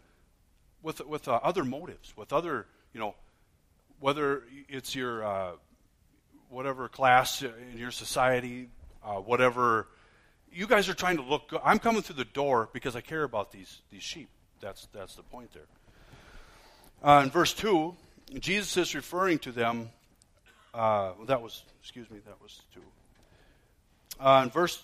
with 0.82 1.06
with 1.06 1.28
uh, 1.28 1.40
other 1.44 1.64
motives, 1.64 2.18
with 2.18 2.34
other, 2.34 2.66
you 2.94 3.00
know, 3.00 3.14
whether 4.00 4.42
it's 4.68 4.96
your 4.96 5.24
uh, 5.24 5.52
whatever 6.50 6.90
class 6.90 7.44
in 7.44 7.78
your 7.78 7.92
society, 7.92 8.70
uh, 9.06 9.16
whatever. 9.16 9.88
You 10.52 10.68
guys 10.68 10.90
are 10.90 10.96
trying 10.96 11.18
to 11.18 11.24
look. 11.24 11.50
Good. 11.50 11.62
I'm 11.64 11.80
coming 11.80 12.02
through 12.02 12.18
the 12.18 12.26
door 12.26 12.70
because 12.74 12.96
I 12.96 13.02
care 13.02 13.24
about 13.24 13.52
these 13.52 13.82
these 13.92 14.04
sheep. 14.04 14.30
That's 14.62 14.88
that's 14.94 15.16
the 15.16 15.24
point 15.24 15.52
there. 15.54 15.68
Uh, 17.04 17.22
in 17.24 17.30
verse 17.30 17.54
two, 17.54 17.96
Jesus 18.40 18.78
is 18.78 18.96
referring 18.96 19.40
to 19.40 19.52
them. 19.52 19.90
Uh, 20.74 21.12
that 21.28 21.42
was 21.42 21.64
excuse 21.82 22.10
me. 22.10 22.20
That 22.26 22.42
was 22.42 22.62
two 22.74 22.82
uh, 24.22 24.42
in 24.44 24.50
verse, 24.50 24.82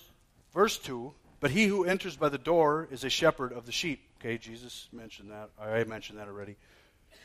verse 0.52 0.78
2, 0.78 1.12
but 1.40 1.50
he 1.50 1.66
who 1.66 1.84
enters 1.84 2.16
by 2.16 2.28
the 2.28 2.38
door 2.38 2.88
is 2.90 3.04
a 3.04 3.10
shepherd 3.10 3.52
of 3.52 3.66
the 3.66 3.72
sheep. 3.72 4.00
Okay, 4.20 4.36
Jesus 4.36 4.88
mentioned 4.92 5.30
that. 5.30 5.50
I 5.60 5.84
mentioned 5.84 6.18
that 6.18 6.26
already. 6.26 6.56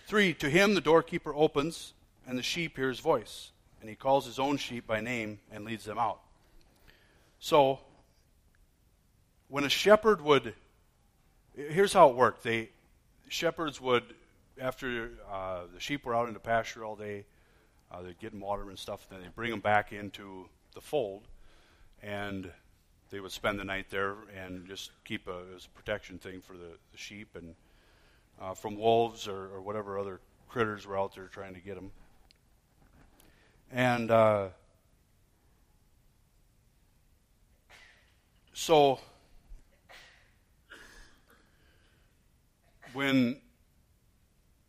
3, 0.08 0.34
to 0.36 0.50
him 0.50 0.76
the 0.76 0.82
doorkeeper 0.82 1.34
opens, 1.34 1.94
and 2.28 2.38
the 2.38 2.44
sheep 2.44 2.78
hear 2.78 2.90
his 2.90 3.00
voice, 3.00 3.52
and 3.82 3.90
he 3.90 3.96
calls 3.96 4.26
his 4.26 4.38
own 4.38 4.58
sheep 4.58 4.86
by 4.86 5.02
name 5.02 5.40
and 5.52 5.66
leads 5.66 5.86
them 5.86 5.98
out. 5.98 6.20
So, 7.40 7.80
when 9.50 9.64
a 9.64 9.70
shepherd 9.70 10.22
would, 10.22 10.54
here's 11.56 11.94
how 11.94 12.10
it 12.10 12.16
worked. 12.16 12.44
They, 12.44 12.70
shepherds 13.28 13.82
would, 13.82 14.04
after 14.60 15.12
uh, 15.32 15.62
the 15.74 15.80
sheep 15.80 16.06
were 16.06 16.16
out 16.16 16.28
in 16.28 16.34
the 16.34 16.40
pasture 16.40 16.86
all 16.86 16.96
day, 16.96 17.26
uh, 17.92 18.02
they'd 18.02 18.20
get 18.20 18.34
water 18.34 18.70
and 18.70 18.78
stuff, 18.78 19.08
then 19.10 19.22
they'd 19.22 19.36
bring 19.36 19.52
them 19.52 19.60
back 19.60 19.92
into 19.92 20.48
the 20.74 20.82
fold 20.82 21.28
and 22.02 22.52
they 23.10 23.20
would 23.20 23.32
spend 23.32 23.60
the 23.60 23.64
night 23.64 23.86
there 23.90 24.16
and 24.36 24.68
just 24.68 24.92
keep 25.06 25.28
a, 25.28 25.42
as 25.56 25.66
a 25.66 25.70
protection 25.70 26.18
thing 26.18 26.42
for 26.42 26.54
the, 26.54 26.72
the 26.92 26.98
sheep 26.98 27.36
and 27.36 27.56
uh, 28.42 28.54
from 28.54 28.76
wolves 28.76 29.28
or, 29.28 29.50
or, 29.54 29.62
whatever 29.62 30.00
other 30.00 30.20
critters 30.50 30.88
were 30.88 30.98
out 30.98 31.14
there 31.14 31.28
trying 31.28 31.54
to 31.54 31.60
get 31.60 31.76
them. 31.76 31.92
And 33.72 34.10
uh, 34.10 34.48
so 38.54 39.00
when 42.94 43.40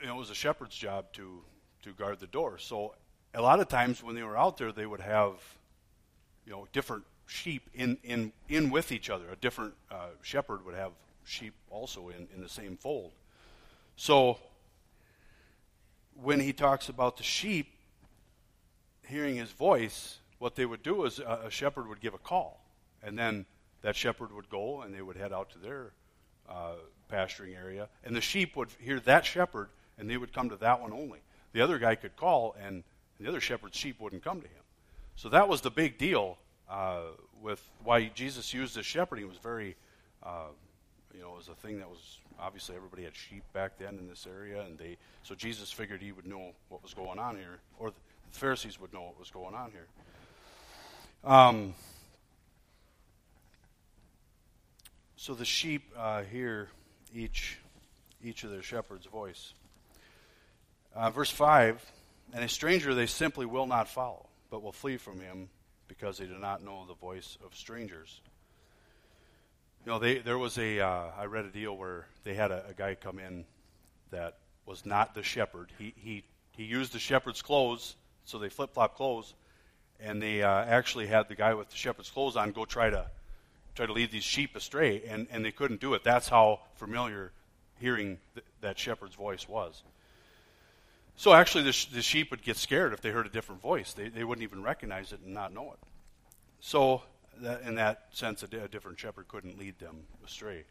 you 0.04 0.10
know, 0.10 0.16
it 0.16 0.18
was 0.18 0.28
a 0.28 0.34
shepherd's 0.34 0.76
job 0.76 1.06
to 1.14 1.40
to 1.82 1.92
guard 1.92 2.20
the 2.20 2.26
door. 2.26 2.58
So 2.58 2.94
a 3.32 3.40
lot 3.40 3.58
of 3.58 3.68
times 3.68 4.02
when 4.02 4.14
they 4.14 4.22
were 4.22 4.36
out 4.36 4.58
there, 4.58 4.70
they 4.70 4.84
would 4.84 5.00
have 5.00 5.32
you 6.44 6.52
know 6.52 6.68
different 6.74 7.04
sheep 7.26 7.70
in, 7.72 7.96
in, 8.04 8.30
in 8.50 8.68
with 8.68 8.92
each 8.92 9.08
other. 9.08 9.24
A 9.32 9.36
different 9.36 9.72
uh, 9.90 10.08
shepherd 10.20 10.62
would 10.66 10.74
have 10.74 10.92
sheep 11.24 11.54
also 11.70 12.10
in, 12.10 12.28
in 12.34 12.42
the 12.42 12.50
same 12.50 12.76
fold. 12.76 13.12
So 13.96 14.36
when 16.22 16.38
he 16.38 16.52
talks 16.52 16.90
about 16.90 17.16
the 17.16 17.22
sheep 17.22 17.68
hearing 19.06 19.36
his 19.36 19.52
voice, 19.52 20.18
what 20.38 20.54
they 20.54 20.66
would 20.66 20.82
do 20.82 21.04
is 21.04 21.18
a, 21.18 21.44
a 21.46 21.50
shepherd 21.50 21.88
would 21.88 22.02
give 22.02 22.12
a 22.12 22.18
call, 22.18 22.60
and 23.02 23.18
then 23.18 23.46
that 23.80 23.96
shepherd 23.96 24.34
would 24.34 24.50
go 24.50 24.82
and 24.82 24.94
they 24.94 25.00
would 25.00 25.16
head 25.16 25.32
out 25.32 25.48
to 25.52 25.58
their 25.58 25.92
uh, 26.46 26.74
pasturing 27.08 27.54
area, 27.54 27.88
and 28.04 28.14
the 28.14 28.20
sheep 28.20 28.54
would 28.54 28.68
hear 28.78 29.00
that 29.00 29.24
shepherd 29.24 29.70
and 29.98 30.08
they 30.08 30.16
would 30.16 30.32
come 30.32 30.48
to 30.50 30.56
that 30.56 30.80
one 30.80 30.92
only. 30.92 31.20
The 31.52 31.60
other 31.60 31.78
guy 31.78 31.94
could 31.94 32.16
call, 32.16 32.56
and 32.60 32.82
the 33.20 33.28
other 33.28 33.40
shepherd's 33.40 33.76
sheep 33.76 34.00
wouldn't 34.00 34.24
come 34.24 34.40
to 34.40 34.48
him. 34.48 34.62
So 35.16 35.28
that 35.28 35.48
was 35.48 35.60
the 35.60 35.70
big 35.70 35.98
deal 35.98 36.38
uh, 36.68 37.02
with 37.40 37.62
why 37.82 38.10
Jesus 38.14 38.52
used 38.52 38.76
this 38.76 38.86
shepherding 38.86 39.24
It 39.24 39.28
was 39.28 39.38
very, 39.38 39.76
uh, 40.22 40.48
you 41.14 41.20
know, 41.20 41.32
it 41.34 41.36
was 41.36 41.48
a 41.48 41.54
thing 41.54 41.78
that 41.78 41.88
was 41.88 42.18
obviously 42.38 42.74
everybody 42.74 43.04
had 43.04 43.14
sheep 43.14 43.44
back 43.52 43.78
then 43.78 43.98
in 43.98 44.08
this 44.08 44.26
area, 44.26 44.62
and 44.62 44.78
they 44.78 44.96
so 45.22 45.34
Jesus 45.34 45.70
figured 45.70 46.02
he 46.02 46.12
would 46.12 46.26
know 46.26 46.52
what 46.68 46.82
was 46.82 46.94
going 46.94 47.18
on 47.18 47.36
here, 47.36 47.58
or 47.78 47.90
the 47.90 47.96
Pharisees 48.32 48.80
would 48.80 48.92
know 48.92 49.02
what 49.02 49.18
was 49.18 49.30
going 49.30 49.54
on 49.54 49.70
here. 49.70 49.86
Um, 51.22 51.74
so 55.16 55.34
the 55.34 55.44
sheep 55.44 55.90
uh, 55.96 56.22
hear 56.22 56.68
each 57.14 57.58
each 58.22 58.44
of 58.44 58.50
their 58.50 58.62
shepherd's 58.62 59.06
voice. 59.06 59.52
Uh, 60.96 61.10
verse 61.10 61.30
five, 61.30 61.84
and 62.32 62.44
a 62.44 62.48
stranger 62.48 62.94
they 62.94 63.06
simply 63.06 63.46
will 63.46 63.66
not 63.66 63.88
follow, 63.88 64.28
but 64.48 64.62
will 64.62 64.70
flee 64.70 64.96
from 64.96 65.18
him 65.18 65.48
because 65.88 66.18
they 66.18 66.26
do 66.26 66.38
not 66.38 66.62
know 66.62 66.84
the 66.86 66.94
voice 66.94 67.36
of 67.44 67.52
strangers. 67.56 68.20
You 69.84 69.90
know, 69.90 69.98
they, 69.98 70.18
there 70.18 70.38
was 70.38 70.56
a. 70.56 70.78
Uh, 70.78 71.06
I 71.18 71.24
read 71.24 71.46
a 71.46 71.50
deal 71.50 71.76
where 71.76 72.06
they 72.22 72.34
had 72.34 72.52
a, 72.52 72.64
a 72.68 72.74
guy 72.74 72.94
come 72.94 73.18
in 73.18 73.44
that 74.12 74.38
was 74.66 74.86
not 74.86 75.16
the 75.16 75.24
shepherd. 75.24 75.72
He, 75.78 75.94
he, 75.96 76.24
he 76.52 76.62
used 76.62 76.92
the 76.92 77.00
shepherd's 77.00 77.42
clothes, 77.42 77.96
so 78.24 78.38
they 78.38 78.48
flip 78.48 78.72
flop 78.72 78.94
clothes, 78.94 79.34
and 79.98 80.22
they 80.22 80.44
uh, 80.44 80.64
actually 80.64 81.08
had 81.08 81.28
the 81.28 81.34
guy 81.34 81.54
with 81.54 81.70
the 81.70 81.76
shepherd's 81.76 82.10
clothes 82.10 82.36
on 82.36 82.52
go 82.52 82.64
try 82.64 82.88
to 82.88 83.10
try 83.74 83.84
to 83.86 83.92
lead 83.92 84.12
these 84.12 84.22
sheep 84.22 84.54
astray, 84.54 85.02
and, 85.08 85.26
and 85.32 85.44
they 85.44 85.50
couldn't 85.50 85.80
do 85.80 85.94
it. 85.94 86.04
That's 86.04 86.28
how 86.28 86.60
familiar 86.76 87.32
hearing 87.80 88.18
th- 88.34 88.46
that 88.60 88.78
shepherd's 88.78 89.16
voice 89.16 89.48
was. 89.48 89.82
So 91.16 91.32
actually, 91.32 91.64
the, 91.64 91.72
sh- 91.72 91.86
the, 91.86 92.02
sheep 92.02 92.30
would 92.30 92.42
get 92.42 92.56
scared 92.56 92.92
if 92.92 93.00
they 93.00 93.10
heard 93.10 93.26
a 93.26 93.30
different 93.30 93.62
voice. 93.62 93.92
They, 93.92 94.08
they 94.08 94.24
wouldn't 94.24 94.42
even 94.42 94.62
recognize 94.62 95.12
it 95.12 95.20
and 95.24 95.32
not 95.32 95.52
know 95.52 95.72
it. 95.72 95.78
So, 96.60 97.02
that, 97.40 97.62
in 97.62 97.76
that 97.76 98.06
sense, 98.12 98.42
a, 98.42 98.46
a, 98.46 98.68
different 98.68 98.98
shepherd 98.98 99.28
couldn't 99.28 99.58
lead 99.58 99.78
them 99.78 100.04
astray. 100.24 100.64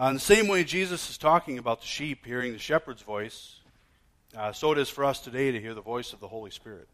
Uh, 0.00 0.06
in 0.06 0.14
the 0.14 0.20
same 0.20 0.48
way, 0.48 0.64
Jesus 0.64 1.08
is 1.10 1.18
talking 1.18 1.58
about 1.58 1.80
the 1.80 1.86
sheep 1.86 2.24
hearing 2.24 2.52
the 2.52 2.58
shepherd's 2.58 3.02
voice, 3.02 3.60
uh, 4.36 4.52
so 4.52 4.72
it 4.72 4.78
is 4.78 4.88
for 4.88 5.04
us 5.04 5.20
today 5.20 5.50
to 5.52 5.60
hear 5.60 5.74
the 5.74 5.80
voice 5.80 6.12
of 6.12 6.20
the 6.20 6.28
Holy 6.28 6.50
Spirit. 6.50 6.88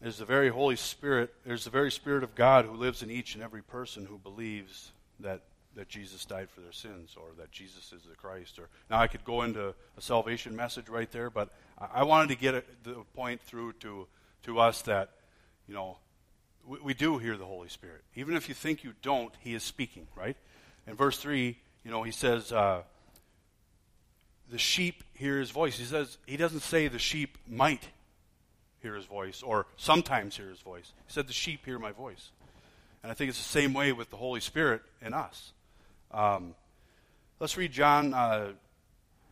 There's 0.00 0.18
the 0.18 0.24
very 0.24 0.48
Holy 0.48 0.76
Spirit, 0.76 1.34
there's 1.44 1.64
the 1.64 1.70
very 1.70 1.90
Spirit 1.90 2.22
of 2.22 2.34
God 2.34 2.64
who 2.64 2.72
lives 2.72 3.02
in 3.02 3.10
each 3.10 3.34
and 3.34 3.42
every 3.42 3.62
person 3.62 4.06
who 4.06 4.18
believes 4.18 4.92
that 5.20 5.42
that 5.78 5.88
Jesus 5.88 6.24
died 6.24 6.50
for 6.50 6.60
their 6.60 6.72
sins 6.72 7.14
or 7.16 7.28
that 7.38 7.52
Jesus 7.52 7.92
is 7.92 8.02
the 8.02 8.16
Christ. 8.16 8.58
Or 8.58 8.68
now 8.90 8.98
I 8.98 9.06
could 9.06 9.24
go 9.24 9.42
into 9.42 9.74
a 9.96 10.00
salvation 10.00 10.56
message 10.56 10.88
right 10.88 11.10
there, 11.12 11.30
but 11.30 11.50
I, 11.78 12.00
I 12.00 12.02
wanted 12.02 12.30
to 12.30 12.34
get 12.34 12.54
a, 12.56 12.64
the 12.82 12.96
point 13.14 13.40
through 13.42 13.74
to 13.74 14.08
to 14.42 14.58
us 14.58 14.82
that 14.82 15.10
you 15.68 15.74
know 15.74 15.98
we, 16.66 16.78
we 16.80 16.94
do 16.94 17.18
hear 17.18 17.36
the 17.36 17.46
Holy 17.46 17.68
Spirit. 17.68 18.02
Even 18.16 18.34
if 18.34 18.48
you 18.48 18.56
think 18.56 18.82
you 18.82 18.92
don't, 19.02 19.32
He 19.38 19.54
is 19.54 19.62
speaking, 19.62 20.08
right? 20.16 20.36
In 20.88 20.94
verse 20.96 21.16
3, 21.18 21.56
you 21.84 21.90
know, 21.92 22.02
He 22.02 22.10
says, 22.10 22.50
uh, 22.50 22.82
the 24.50 24.58
sheep 24.58 25.04
hear 25.14 25.38
His 25.38 25.52
voice. 25.52 25.78
He 25.78 25.84
says, 25.84 26.18
He 26.26 26.36
doesn't 26.36 26.60
say 26.60 26.88
the 26.88 26.98
sheep 26.98 27.38
might 27.46 27.86
hear 28.80 28.96
His 28.96 29.04
voice 29.04 29.42
or 29.44 29.66
sometimes 29.76 30.36
hear 30.36 30.48
His 30.48 30.60
voice. 30.60 30.92
He 31.06 31.12
said, 31.12 31.28
the 31.28 31.32
sheep 31.32 31.64
hear 31.64 31.78
my 31.78 31.92
voice. 31.92 32.30
And 33.04 33.12
I 33.12 33.14
think 33.14 33.28
it's 33.28 33.38
the 33.38 33.44
same 33.44 33.74
way 33.74 33.92
with 33.92 34.10
the 34.10 34.16
Holy 34.16 34.40
Spirit 34.40 34.82
in 35.00 35.14
us. 35.14 35.52
Um, 36.10 36.54
let's 37.38 37.56
read 37.56 37.72
John 37.72 38.14
uh, 38.14 38.52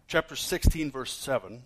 chapter 0.08 0.36
16, 0.36 0.90
verse 0.90 1.12
7. 1.12 1.62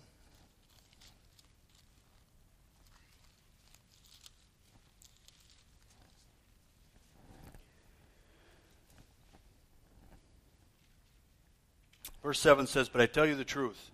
Verse 12.23 12.39
7 12.39 12.67
says, 12.67 12.87
But 12.87 13.01
I 13.01 13.07
tell 13.07 13.25
you 13.25 13.35
the 13.35 13.43
truth. 13.43 13.89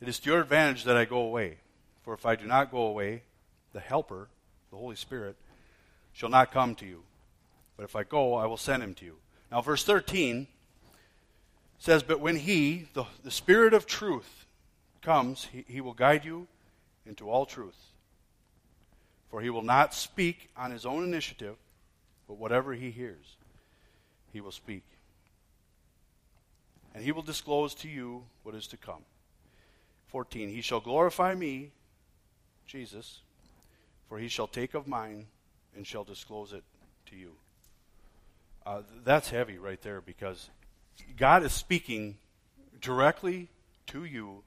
It 0.00 0.08
is 0.08 0.20
to 0.20 0.30
your 0.30 0.40
advantage 0.40 0.84
that 0.84 0.96
I 0.96 1.04
go 1.04 1.20
away. 1.20 1.56
For 2.02 2.14
if 2.14 2.24
I 2.24 2.36
do 2.36 2.46
not 2.46 2.70
go 2.70 2.82
away, 2.86 3.22
the 3.72 3.80
Helper, 3.80 4.28
the 4.70 4.76
Holy 4.76 4.96
Spirit, 4.96 5.36
shall 6.12 6.28
not 6.28 6.52
come 6.52 6.74
to 6.76 6.86
you. 6.86 7.02
But 7.76 7.84
if 7.84 7.96
I 7.96 8.04
go, 8.04 8.34
I 8.34 8.46
will 8.46 8.56
send 8.56 8.82
him 8.82 8.94
to 8.94 9.04
you. 9.04 9.16
Now, 9.50 9.60
verse 9.60 9.84
13 9.84 10.46
says, 11.78 12.02
But 12.02 12.20
when 12.20 12.36
he, 12.36 12.88
the, 12.92 13.04
the 13.24 13.30
Spirit 13.30 13.74
of 13.74 13.86
truth, 13.86 14.46
comes, 15.00 15.48
he, 15.52 15.64
he 15.68 15.80
will 15.80 15.94
guide 15.94 16.24
you 16.24 16.46
into 17.06 17.30
all 17.30 17.46
truth. 17.46 17.92
For 19.30 19.40
he 19.40 19.50
will 19.50 19.62
not 19.62 19.94
speak 19.94 20.50
on 20.56 20.70
his 20.70 20.84
own 20.84 21.04
initiative, 21.04 21.56
but 22.26 22.38
whatever 22.38 22.74
he 22.74 22.90
hears, 22.90 23.36
he 24.32 24.40
will 24.40 24.52
speak 24.52 24.82
and 26.98 27.04
he 27.04 27.12
will 27.12 27.22
disclose 27.22 27.74
to 27.74 27.88
you 27.88 28.24
what 28.42 28.56
is 28.56 28.66
to 28.66 28.76
come. 28.76 29.04
14. 30.08 30.48
He 30.48 30.60
shall 30.60 30.80
glorify 30.80 31.32
me, 31.32 31.70
Jesus, 32.66 33.20
for 34.08 34.18
he 34.18 34.26
shall 34.26 34.48
take 34.48 34.74
of 34.74 34.88
mine 34.88 35.26
and 35.76 35.86
shall 35.86 36.02
disclose 36.02 36.52
it 36.52 36.64
to 37.06 37.16
you. 37.16 37.30
Uh, 38.68 38.82
that's 39.02 39.30
heavy 39.30 39.56
right 39.56 39.80
there 39.80 40.02
because 40.02 40.50
God 41.16 41.42
is 41.42 41.52
speaking 41.52 42.18
directly 42.82 43.48
to 43.86 44.04
you 44.04 44.42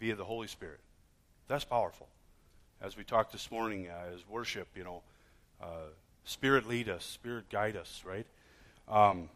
via 0.00 0.16
the 0.16 0.24
Holy 0.24 0.48
Spirit. 0.48 0.80
That's 1.46 1.62
powerful. 1.62 2.08
As 2.82 2.96
we 2.96 3.04
talked 3.04 3.30
this 3.30 3.48
morning, 3.48 3.86
uh, 3.86 4.16
as 4.16 4.28
worship, 4.28 4.66
you 4.74 4.82
know, 4.82 5.02
uh, 5.62 5.90
Spirit 6.24 6.66
lead 6.66 6.88
us, 6.88 7.04
Spirit 7.04 7.48
guide 7.50 7.76
us, 7.76 8.02
right? 8.04 8.26
Um, 8.88 9.28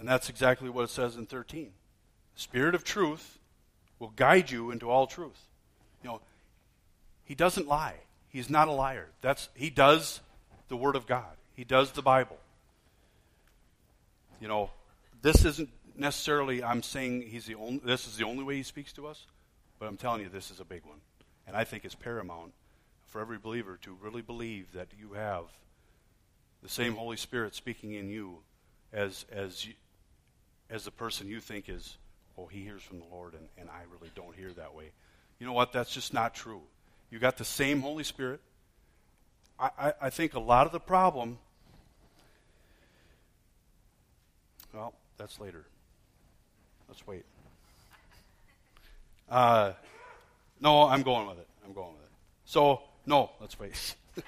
and 0.00 0.08
that's 0.08 0.28
exactly 0.28 0.68
what 0.68 0.82
it 0.82 0.90
says 0.90 1.14
in 1.14 1.26
13. 1.26 1.70
Spirit 2.34 2.74
of 2.74 2.82
truth 2.82 3.38
will 4.00 4.12
guide 4.16 4.50
you 4.50 4.72
into 4.72 4.90
all 4.90 5.06
truth. 5.06 5.46
You 6.02 6.10
know, 6.10 6.20
he 7.24 7.36
doesn't 7.36 7.68
lie. 7.68 8.00
He's 8.30 8.50
not 8.50 8.66
a 8.66 8.72
liar. 8.72 9.10
That's 9.20 9.48
he 9.54 9.70
does 9.70 10.18
the 10.66 10.76
word 10.76 10.96
of 10.96 11.06
God. 11.06 11.36
He 11.54 11.64
does 11.64 11.92
the 11.92 12.02
Bible. 12.02 12.38
You 14.40 14.48
know, 14.48 14.70
this 15.20 15.44
isn't 15.44 15.68
necessarily 15.96 16.64
I'm 16.64 16.82
saying 16.82 17.22
he's 17.22 17.46
the 17.46 17.54
only 17.54 17.80
this 17.84 18.06
is 18.06 18.16
the 18.16 18.24
only 18.24 18.42
way 18.42 18.56
he 18.56 18.62
speaks 18.62 18.92
to 18.94 19.06
us, 19.06 19.26
but 19.78 19.86
I'm 19.86 19.96
telling 19.96 20.22
you 20.22 20.28
this 20.28 20.50
is 20.50 20.60
a 20.60 20.64
big 20.64 20.84
one. 20.84 20.98
And 21.46 21.56
I 21.56 21.64
think 21.64 21.84
it's 21.84 21.94
paramount 21.94 22.52
for 23.06 23.20
every 23.20 23.38
believer 23.38 23.78
to 23.82 23.96
really 24.02 24.22
believe 24.22 24.72
that 24.72 24.88
you 24.98 25.12
have 25.12 25.44
the 26.62 26.68
same 26.68 26.94
Holy 26.94 27.16
Spirit 27.16 27.54
speaking 27.54 27.94
in 27.94 28.08
you 28.08 28.38
as 28.92 29.26
as 29.30 29.66
you, 29.66 29.74
as 30.70 30.84
the 30.84 30.90
person 30.90 31.28
you 31.28 31.40
think 31.40 31.68
is, 31.68 31.98
oh, 32.38 32.46
he 32.46 32.62
hears 32.62 32.82
from 32.82 32.98
the 32.98 33.06
Lord, 33.12 33.34
and, 33.34 33.46
and 33.58 33.68
I 33.68 33.82
really 33.92 34.10
don't 34.14 34.34
hear 34.34 34.50
that 34.52 34.74
way. 34.74 34.90
You 35.38 35.46
know 35.46 35.52
what? 35.52 35.72
That's 35.72 35.92
just 35.92 36.14
not 36.14 36.34
true. 36.34 36.62
You 37.10 37.18
got 37.18 37.36
the 37.36 37.44
same 37.44 37.80
Holy 37.80 38.04
Spirit. 38.04 38.40
I, 39.62 39.94
I, 40.00 40.10
think 40.10 40.34
a 40.34 40.40
lot 40.40 40.66
of 40.66 40.72
the 40.72 40.80
problem, 40.80 41.38
well, 44.74 44.92
that's 45.16 45.38
later. 45.38 45.64
Let's 46.88 47.06
wait. 47.06 47.24
Uh, 49.30 49.72
no, 50.60 50.88
I'm 50.88 51.02
going 51.02 51.28
with 51.28 51.38
it. 51.38 51.46
I'm 51.64 51.72
going 51.72 51.92
with 51.92 52.02
it. 52.02 52.10
So, 52.44 52.82
no, 53.06 53.30
let's 53.40 53.56
wait. 53.60 53.94
if 54.16 54.26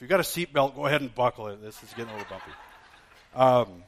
you've 0.00 0.10
got 0.10 0.18
a 0.18 0.24
seatbelt, 0.24 0.74
go 0.74 0.86
ahead 0.86 1.02
and 1.02 1.14
buckle 1.14 1.46
it. 1.46 1.62
This 1.62 1.80
is 1.84 1.90
getting 1.90 2.12
a 2.12 2.16
little 2.16 2.28
bumpy. 2.28 2.50
Um, 3.36 3.84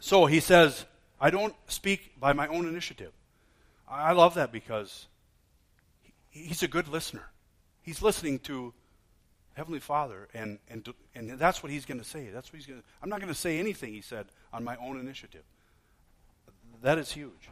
so 0.00 0.26
he 0.26 0.40
says, 0.40 0.84
I 1.20 1.30
don't 1.30 1.54
speak 1.68 2.18
by 2.18 2.32
my 2.32 2.48
own 2.48 2.66
initiative. 2.66 3.12
I 3.88 4.12
love 4.12 4.34
that 4.34 4.50
because 4.50 5.06
he's 6.30 6.64
a 6.64 6.68
good 6.68 6.88
listener. 6.88 7.28
He's 7.84 8.02
listening 8.02 8.40
to 8.40 8.72
Heavenly 9.52 9.78
Father, 9.78 10.26
and, 10.34 10.58
and, 10.68 10.88
and 11.14 11.38
that's 11.38 11.62
what 11.62 11.70
he's 11.70 11.84
going 11.84 12.00
to 12.00 12.04
say. 12.04 12.28
That's 12.32 12.52
what 12.52 12.56
he's 12.56 12.66
going 12.66 12.80
to, 12.80 12.86
I'm 13.02 13.08
not 13.08 13.20
going 13.20 13.32
to 13.32 13.38
say 13.38 13.58
anything, 13.58 13.92
he 13.92 14.00
said, 14.00 14.26
on 14.52 14.64
my 14.64 14.74
own 14.76 14.98
initiative. 14.98 15.44
That 16.82 16.98
is 16.98 17.12
huge. 17.12 17.50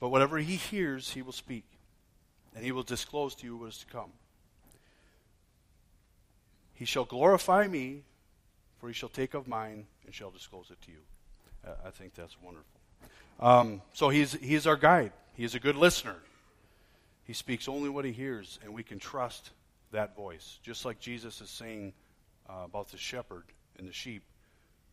But 0.00 0.08
whatever 0.08 0.38
he 0.38 0.56
hears, 0.56 1.10
he 1.10 1.22
will 1.22 1.32
speak, 1.32 1.64
and 2.56 2.64
he 2.64 2.72
will 2.72 2.82
disclose 2.82 3.34
to 3.36 3.46
you 3.46 3.56
what 3.56 3.68
is 3.68 3.78
to 3.78 3.86
come. 3.86 4.10
He 6.74 6.84
shall 6.84 7.04
glorify 7.04 7.68
me, 7.68 8.02
for 8.80 8.88
he 8.88 8.94
shall 8.94 9.08
take 9.08 9.34
of 9.34 9.46
mine 9.46 9.86
and 10.06 10.14
shall 10.14 10.30
disclose 10.30 10.70
it 10.70 10.80
to 10.82 10.90
you. 10.90 10.98
I 11.84 11.90
think 11.90 12.14
that's 12.14 12.36
wonderful. 12.40 12.64
Um, 13.40 13.82
so 13.92 14.08
he's, 14.08 14.32
he's 14.32 14.66
our 14.66 14.76
guide. 14.76 15.12
He 15.34 15.44
is 15.44 15.54
a 15.54 15.60
good 15.60 15.76
listener. 15.76 16.16
He 17.28 17.34
speaks 17.34 17.68
only 17.68 17.90
what 17.90 18.06
he 18.06 18.12
hears, 18.12 18.58
and 18.64 18.72
we 18.72 18.82
can 18.82 18.98
trust 18.98 19.50
that 19.92 20.16
voice. 20.16 20.58
Just 20.62 20.86
like 20.86 20.98
Jesus 20.98 21.42
is 21.42 21.50
saying 21.50 21.92
uh, 22.48 22.62
about 22.64 22.90
the 22.90 22.96
shepherd 22.96 23.44
and 23.78 23.86
the 23.86 23.92
sheep, 23.92 24.22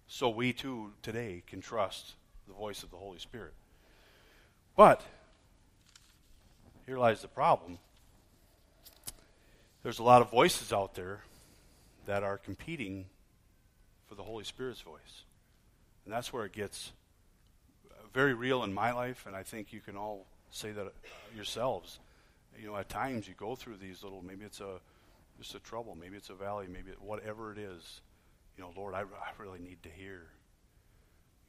so 0.09 0.27
we 0.27 0.51
too 0.51 0.91
today 1.01 1.43
can 1.47 1.61
trust 1.61 2.15
the 2.45 2.53
voice 2.53 2.83
of 2.83 2.91
the 2.91 2.97
Holy 2.97 3.19
Spirit. 3.19 3.53
But 4.75 5.01
here 6.85 6.97
lies 6.97 7.21
the 7.21 7.29
problem. 7.29 7.79
There's 9.81 9.99
a 9.99 10.03
lot 10.03 10.21
of 10.21 10.29
voices 10.29 10.73
out 10.73 10.93
there 10.93 11.21
that 12.05 12.21
are 12.21 12.37
competing 12.37 13.05
for 14.09 14.15
the 14.15 14.23
Holy 14.23 14.43
Spirit's 14.43 14.81
voice. 14.81 15.23
And 16.03 16.13
that's 16.13 16.33
where 16.33 16.43
it 16.43 16.51
gets 16.51 16.91
very 18.13 18.33
real 18.33 18.61
in 18.65 18.73
my 18.73 18.91
life, 18.91 19.23
and 19.25 19.37
I 19.37 19.43
think 19.43 19.71
you 19.71 19.79
can 19.79 19.95
all 19.95 20.25
say 20.51 20.73
that 20.73 20.91
yourselves. 21.33 21.99
You 22.59 22.67
know, 22.67 22.77
at 22.77 22.89
times 22.89 23.27
you 23.27 23.33
go 23.35 23.55
through 23.55 23.77
these 23.77 24.03
little, 24.03 24.21
maybe 24.21 24.45
it's 24.45 24.59
a 24.59 24.79
just 25.37 25.55
a 25.55 25.59
trouble, 25.59 25.97
maybe 25.99 26.15
it's 26.15 26.29
a 26.29 26.33
valley, 26.33 26.67
maybe 26.69 26.91
it, 26.91 27.01
whatever 27.01 27.51
it 27.51 27.57
is. 27.57 28.01
You 28.57 28.63
know, 28.63 28.71
Lord, 28.75 28.93
I, 28.93 29.01
I 29.01 29.31
really 29.37 29.59
need 29.59 29.83
to 29.83 29.89
hear 29.89 30.27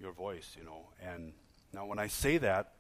your 0.01 0.13
voice, 0.13 0.57
you 0.59 0.65
know. 0.65 0.89
And 1.01 1.33
now 1.73 1.87
when 1.87 1.99
I 1.99 2.09
say 2.09 2.39
that, 2.39 2.73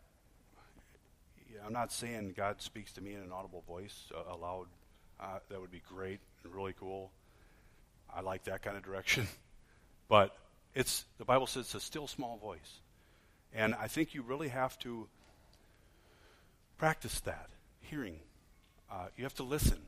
I'm 1.64 1.72
not 1.72 1.92
saying 1.92 2.34
God 2.36 2.60
speaks 2.60 2.92
to 2.92 3.00
me 3.00 3.14
in 3.14 3.20
an 3.20 3.32
audible 3.32 3.62
voice, 3.66 4.10
uh, 4.14 4.34
aloud. 4.34 4.66
Uh, 5.18 5.38
that 5.48 5.60
would 5.60 5.70
be 5.70 5.82
great 5.88 6.20
and 6.44 6.54
really 6.54 6.74
cool. 6.78 7.10
I 8.14 8.20
like 8.20 8.44
that 8.44 8.62
kind 8.62 8.76
of 8.76 8.82
direction. 8.82 9.26
But 10.08 10.36
it's 10.72 11.04
the 11.18 11.24
Bible 11.24 11.48
says 11.48 11.64
it's 11.64 11.74
a 11.74 11.80
still 11.80 12.06
small 12.06 12.36
voice. 12.36 12.78
And 13.52 13.74
I 13.74 13.88
think 13.88 14.14
you 14.14 14.22
really 14.22 14.46
have 14.48 14.78
to 14.80 15.08
practice 16.78 17.18
that, 17.22 17.48
hearing. 17.88 18.18
Uh, 18.90 19.06
you 19.16 19.24
have 19.24 19.34
to 19.34 19.42
listen. 19.42 19.78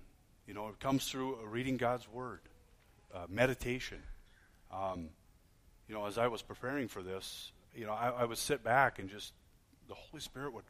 You 0.46 0.54
know, 0.54 0.68
it 0.68 0.80
comes 0.80 1.08
through 1.08 1.38
reading 1.46 1.76
God's 1.76 2.08
Word, 2.08 2.40
uh, 3.14 3.26
meditation. 3.28 4.02
Um, 4.72 5.10
you 5.88 5.94
know, 5.94 6.06
as 6.06 6.18
I 6.18 6.28
was 6.28 6.42
preparing 6.42 6.88
for 6.88 7.02
this, 7.02 7.52
you 7.74 7.86
know, 7.86 7.92
I, 7.92 8.10
I, 8.10 8.24
would 8.24 8.38
sit 8.38 8.62
back 8.64 8.98
and 8.98 9.08
just, 9.08 9.32
the 9.88 9.94
Holy 9.94 10.20
Spirit 10.20 10.52
would, 10.52 10.64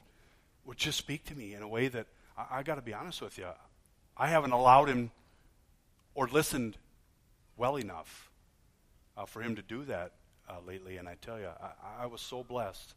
would 0.64 0.77
just 0.77 0.99
speak 0.99 1.25
to 1.27 1.35
me 1.35 1.55
in 1.55 1.62
a 1.62 1.69
way 1.69 1.88
that, 1.88 2.07
I, 2.37 2.59
I 2.59 2.62
got 2.62 2.77
to 2.77 2.83
be 2.83 2.95
honest 2.95 3.23
with 3.23 3.38
you, 3.38 3.47
I 4.17 4.29
haven't 4.29 4.53
allowed 4.53 4.88
Him 4.88 5.11
or 6.14 6.29
listened 6.29 6.77
well 7.57 7.77
enough 7.77 8.31
uh, 9.17 9.27
for 9.27 9.43
him 9.43 9.57
to 9.57 9.62
do 9.62 9.85
that 9.85 10.12
uh, 10.49 10.55
lately. 10.67 10.97
And 10.97 11.09
I 11.09 11.17
tell 11.21 11.38
you, 11.38 11.47
I, 11.47 12.05
I, 12.05 12.07
was 12.07 12.21
so 12.21 12.43
blessed. 12.43 12.95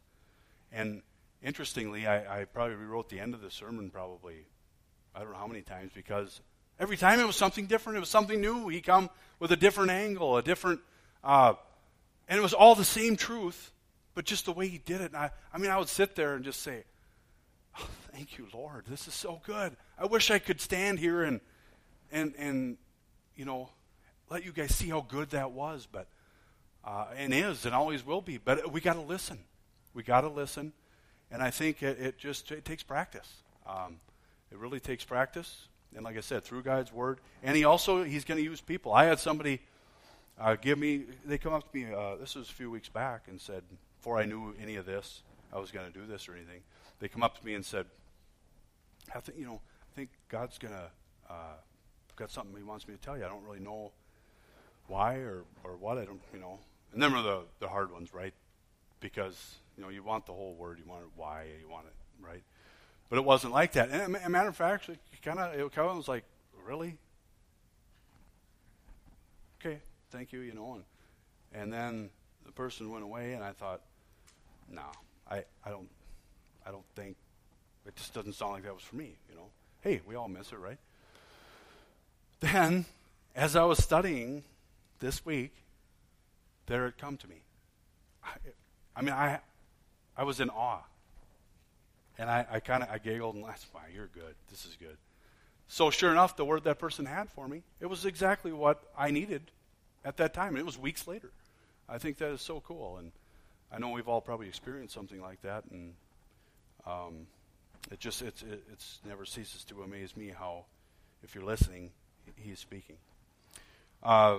And 0.70 1.02
interestingly, 1.42 2.06
I, 2.06 2.42
I, 2.42 2.44
probably 2.44 2.76
rewrote 2.76 3.08
the 3.08 3.20
end 3.20 3.34
of 3.34 3.40
the 3.40 3.50
sermon 3.50 3.90
probably, 3.90 4.46
I 5.14 5.20
don't 5.20 5.32
know 5.32 5.38
how 5.38 5.46
many 5.46 5.62
times, 5.62 5.92
because 5.94 6.40
every 6.78 6.96
time 6.96 7.20
it 7.20 7.26
was 7.26 7.36
something 7.36 7.66
different. 7.66 7.96
It 7.96 8.00
was 8.00 8.08
something 8.08 8.40
new. 8.40 8.68
He 8.68 8.80
come 8.80 9.08
with 9.38 9.52
a 9.52 9.56
different 9.56 9.90
angle, 9.90 10.36
a 10.36 10.42
different, 10.42 10.80
uh, 11.22 11.54
and 12.28 12.38
it 12.38 12.42
was 12.42 12.52
all 12.52 12.74
the 12.74 12.84
same 12.84 13.16
truth, 13.16 13.72
but 14.14 14.24
just 14.24 14.44
the 14.46 14.52
way 14.52 14.68
he 14.68 14.78
did 14.78 15.00
it. 15.00 15.06
And 15.06 15.16
I, 15.16 15.30
I 15.52 15.58
mean, 15.58 15.70
I 15.70 15.78
would 15.78 15.88
sit 15.88 16.16
there 16.16 16.34
and 16.34 16.44
just 16.44 16.60
say, 16.60 16.84
oh, 17.78 17.88
thank 18.12 18.38
you, 18.38 18.48
Lord. 18.52 18.84
This 18.86 19.06
is 19.06 19.14
so 19.14 19.40
good. 19.44 19.76
I 19.98 20.06
wish 20.06 20.30
I 20.30 20.38
could 20.38 20.60
stand 20.60 20.98
here 20.98 21.22
and, 21.22 21.40
and, 22.10 22.34
and 22.36 22.76
you 23.36 23.44
know, 23.44 23.70
let 24.30 24.44
you 24.44 24.52
guys 24.52 24.74
see 24.74 24.88
how 24.88 25.02
good 25.02 25.30
that 25.30 25.52
was, 25.52 25.86
but, 25.90 26.08
uh, 26.84 27.06
and 27.16 27.32
is 27.32 27.64
and 27.64 27.74
always 27.74 28.04
will 28.04 28.22
be. 28.22 28.38
But 28.38 28.72
we 28.72 28.80
got 28.80 28.94
to 28.94 29.00
listen. 29.00 29.38
We 29.94 30.02
got 30.02 30.22
to 30.22 30.28
listen. 30.28 30.72
And 31.32 31.42
I 31.42 31.50
think 31.50 31.82
it, 31.82 31.98
it 31.98 32.18
just 32.18 32.52
it 32.52 32.64
takes 32.64 32.82
practice. 32.82 33.28
Um, 33.66 33.96
it 34.50 34.58
really 34.58 34.80
takes 34.80 35.04
practice. 35.04 35.68
And 35.96 36.04
like 36.04 36.16
I 36.16 36.20
said, 36.20 36.44
through 36.44 36.62
God's 36.62 36.92
word. 36.92 37.18
And 37.42 37.56
he 37.56 37.64
also, 37.64 38.04
he's 38.04 38.24
going 38.24 38.38
to 38.38 38.44
use 38.44 38.60
people. 38.60 38.92
I 38.92 39.04
had 39.04 39.18
somebody 39.18 39.60
uh, 40.38 40.56
give 40.56 40.78
me, 40.78 41.04
they 41.24 41.38
come 41.38 41.52
up 41.52 41.70
to 41.70 41.76
me, 41.76 41.92
uh, 41.92 42.16
this 42.16 42.34
was 42.34 42.48
a 42.48 42.52
few 42.52 42.70
weeks 42.70 42.88
back, 42.88 43.24
and 43.28 43.40
said, 43.40 43.62
before 43.98 44.18
I 44.18 44.24
knew 44.24 44.54
any 44.60 44.76
of 44.76 44.86
this, 44.86 45.22
I 45.52 45.58
was 45.58 45.70
going 45.70 45.90
to 45.90 45.92
do 45.92 46.06
this 46.06 46.28
or 46.28 46.34
anything, 46.34 46.62
they 46.98 47.08
come 47.08 47.22
up 47.22 47.38
to 47.38 47.44
me 47.44 47.54
and 47.54 47.64
said, 47.64 47.86
I 49.14 49.20
think, 49.20 49.38
you 49.38 49.44
know, 49.44 49.60
I 49.92 49.96
think 49.96 50.10
God's 50.28 50.58
going 50.58 50.74
to, 50.74 50.90
uh, 51.30 51.56
got 52.16 52.30
something 52.30 52.56
he 52.56 52.62
wants 52.62 52.88
me 52.88 52.94
to 52.94 53.00
tell 53.00 53.16
you. 53.16 53.24
I 53.24 53.28
don't 53.28 53.44
really 53.44 53.60
know 53.60 53.92
why 54.86 55.16
or, 55.16 55.44
or 55.64 55.76
what. 55.76 55.98
I 55.98 56.04
don't, 56.04 56.20
you 56.32 56.40
know. 56.40 56.58
And 56.92 57.02
them 57.02 57.14
are 57.14 57.22
the, 57.22 57.40
the 57.60 57.68
hard 57.68 57.92
ones, 57.92 58.14
right? 58.14 58.34
Because, 59.00 59.56
you 59.82 59.88
know, 59.88 59.92
you 59.92 60.04
want 60.04 60.26
the 60.26 60.32
whole 60.32 60.54
word. 60.54 60.78
You 60.78 60.88
want 60.88 61.02
it 61.02 61.08
why, 61.16 61.46
you 61.60 61.68
want 61.68 61.86
it, 61.86 62.24
right? 62.24 62.42
But 63.08 63.18
it 63.18 63.24
wasn't 63.24 63.52
like 63.52 63.72
that. 63.72 63.90
And 63.90 64.14
a 64.14 64.28
matter 64.28 64.48
of 64.48 64.54
fact, 64.54 64.88
it 64.88 65.00
kind 65.24 65.40
of, 65.40 65.76
of 65.76 65.96
was 65.96 66.06
like, 66.06 66.22
really? 66.64 66.96
Okay, 69.60 69.78
thank 70.10 70.32
you, 70.32 70.38
you 70.38 70.54
know. 70.54 70.74
And, 70.74 70.84
and 71.52 71.72
then 71.72 72.10
the 72.46 72.52
person 72.52 72.92
went 72.92 73.02
away, 73.02 73.32
and 73.32 73.42
I 73.42 73.50
thought, 73.50 73.80
no, 74.70 74.82
I, 75.28 75.38
I 75.66 75.70
don't, 75.70 75.88
I 76.64 76.70
don't 76.70 76.86
think, 76.94 77.16
it 77.84 77.96
just 77.96 78.14
doesn't 78.14 78.34
sound 78.34 78.52
like 78.52 78.62
that 78.62 78.74
was 78.74 78.84
for 78.84 78.94
me, 78.94 79.16
you 79.28 79.34
know. 79.34 79.48
Hey, 79.80 80.00
we 80.06 80.14
all 80.14 80.28
miss 80.28 80.52
it, 80.52 80.58
right? 80.58 80.78
Then, 82.38 82.84
as 83.34 83.56
I 83.56 83.64
was 83.64 83.82
studying 83.82 84.44
this 85.00 85.26
week, 85.26 85.56
there 86.66 86.86
it 86.86 86.98
come 86.98 87.16
to 87.16 87.28
me. 87.28 87.42
I, 88.22 88.30
I 88.94 89.02
mean, 89.02 89.12
I, 89.12 89.40
I 90.16 90.24
was 90.24 90.40
in 90.40 90.50
awe. 90.50 90.82
And 92.18 92.30
I, 92.30 92.46
I 92.50 92.60
kind 92.60 92.82
of 92.82 92.90
I 92.90 92.98
giggled 92.98 93.34
and 93.34 93.44
laughed. 93.44 93.66
Wow, 93.74 93.80
you're 93.92 94.08
good. 94.08 94.34
This 94.50 94.64
is 94.64 94.76
good. 94.78 94.96
So 95.68 95.90
sure 95.90 96.10
enough, 96.10 96.36
the 96.36 96.44
word 96.44 96.64
that 96.64 96.78
person 96.78 97.06
had 97.06 97.30
for 97.30 97.48
me, 97.48 97.62
it 97.80 97.86
was 97.86 98.04
exactly 98.04 98.52
what 98.52 98.82
I 98.96 99.10
needed 99.10 99.42
at 100.04 100.18
that 100.18 100.34
time. 100.34 100.56
It 100.56 100.66
was 100.66 100.78
weeks 100.78 101.06
later. 101.06 101.30
I 101.88 101.98
think 101.98 102.18
that 102.18 102.30
is 102.30 102.42
so 102.42 102.60
cool. 102.60 102.98
And 102.98 103.12
I 103.72 103.78
know 103.78 103.90
we've 103.90 104.08
all 104.08 104.20
probably 104.20 104.48
experienced 104.48 104.94
something 104.94 105.20
like 105.20 105.40
that. 105.42 105.64
And 105.70 105.94
um, 106.86 107.26
it 107.90 107.98
just 107.98 108.22
it's 108.22 108.42
it 108.42 108.62
it's 108.70 109.00
never 109.06 109.24
ceases 109.24 109.64
to 109.64 109.82
amaze 109.82 110.16
me 110.16 110.32
how, 110.36 110.64
if 111.22 111.34
you're 111.34 111.44
listening, 111.44 111.90
he 112.36 112.50
is 112.50 112.58
speaking. 112.58 112.96
Uh, 114.02 114.38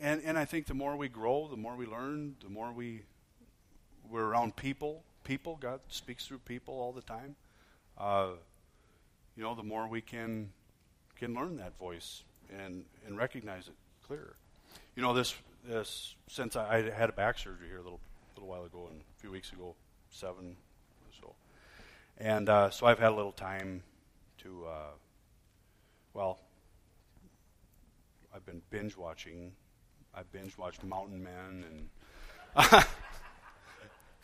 and 0.00 0.22
and 0.24 0.38
I 0.38 0.44
think 0.44 0.66
the 0.66 0.74
more 0.74 0.96
we 0.96 1.08
grow, 1.08 1.48
the 1.48 1.56
more 1.56 1.74
we 1.76 1.86
learn, 1.86 2.36
the 2.42 2.50
more 2.50 2.72
we 2.72 3.02
we're 4.10 4.24
around 4.24 4.56
people. 4.56 5.02
People, 5.24 5.56
God 5.60 5.80
speaks 5.88 6.26
through 6.26 6.38
people 6.38 6.74
all 6.74 6.92
the 6.92 7.02
time. 7.02 7.36
Uh, 7.96 8.30
you 9.36 9.42
know, 9.42 9.54
the 9.54 9.62
more 9.62 9.86
we 9.86 10.00
can 10.00 10.50
can 11.16 11.34
learn 11.34 11.56
that 11.58 11.78
voice 11.78 12.22
and 12.58 12.84
and 13.06 13.16
recognize 13.16 13.68
it 13.68 13.74
clearer. 14.06 14.36
You 14.96 15.02
know, 15.02 15.14
this 15.14 15.34
this 15.64 16.14
since 16.28 16.56
I, 16.56 16.76
I 16.76 16.90
had 16.90 17.08
a 17.08 17.12
back 17.12 17.38
surgery 17.38 17.68
here 17.68 17.78
a 17.78 17.82
little 17.82 18.00
little 18.34 18.48
while 18.48 18.64
ago 18.64 18.88
and 18.90 19.00
a 19.00 19.20
few 19.20 19.30
weeks 19.30 19.52
ago, 19.52 19.74
seven 20.10 20.56
or 21.06 21.12
so, 21.20 21.34
and 22.18 22.48
uh, 22.48 22.70
so 22.70 22.86
I've 22.86 22.98
had 22.98 23.12
a 23.12 23.16
little 23.16 23.32
time 23.32 23.82
to 24.38 24.66
uh, 24.66 24.90
well, 26.14 26.38
I've 28.34 28.44
been 28.44 28.62
binge 28.70 28.96
watching. 28.96 29.52
I 30.14 30.22
binge 30.30 30.58
watched 30.58 30.84
Mountain 30.84 31.22
Men 31.22 31.64
and 32.54 32.84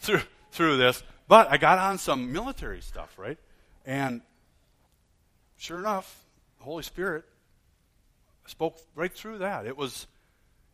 through 0.09 0.23
through 0.51 0.79
this, 0.79 1.03
but 1.29 1.51
I 1.51 1.59
got 1.59 1.79
on 1.79 1.99
some 1.99 2.33
military 2.33 2.81
stuff, 2.81 3.19
right? 3.19 3.39
And 3.85 4.23
sure 5.59 5.79
enough, 5.79 6.25
the 6.59 6.65
Holy 6.65 6.83
Spirit 6.83 7.25
spoke 8.47 8.79
right 8.95 9.13
through 9.13 9.39
that. 9.39 9.67
It 9.67 9.77
was 9.77 10.07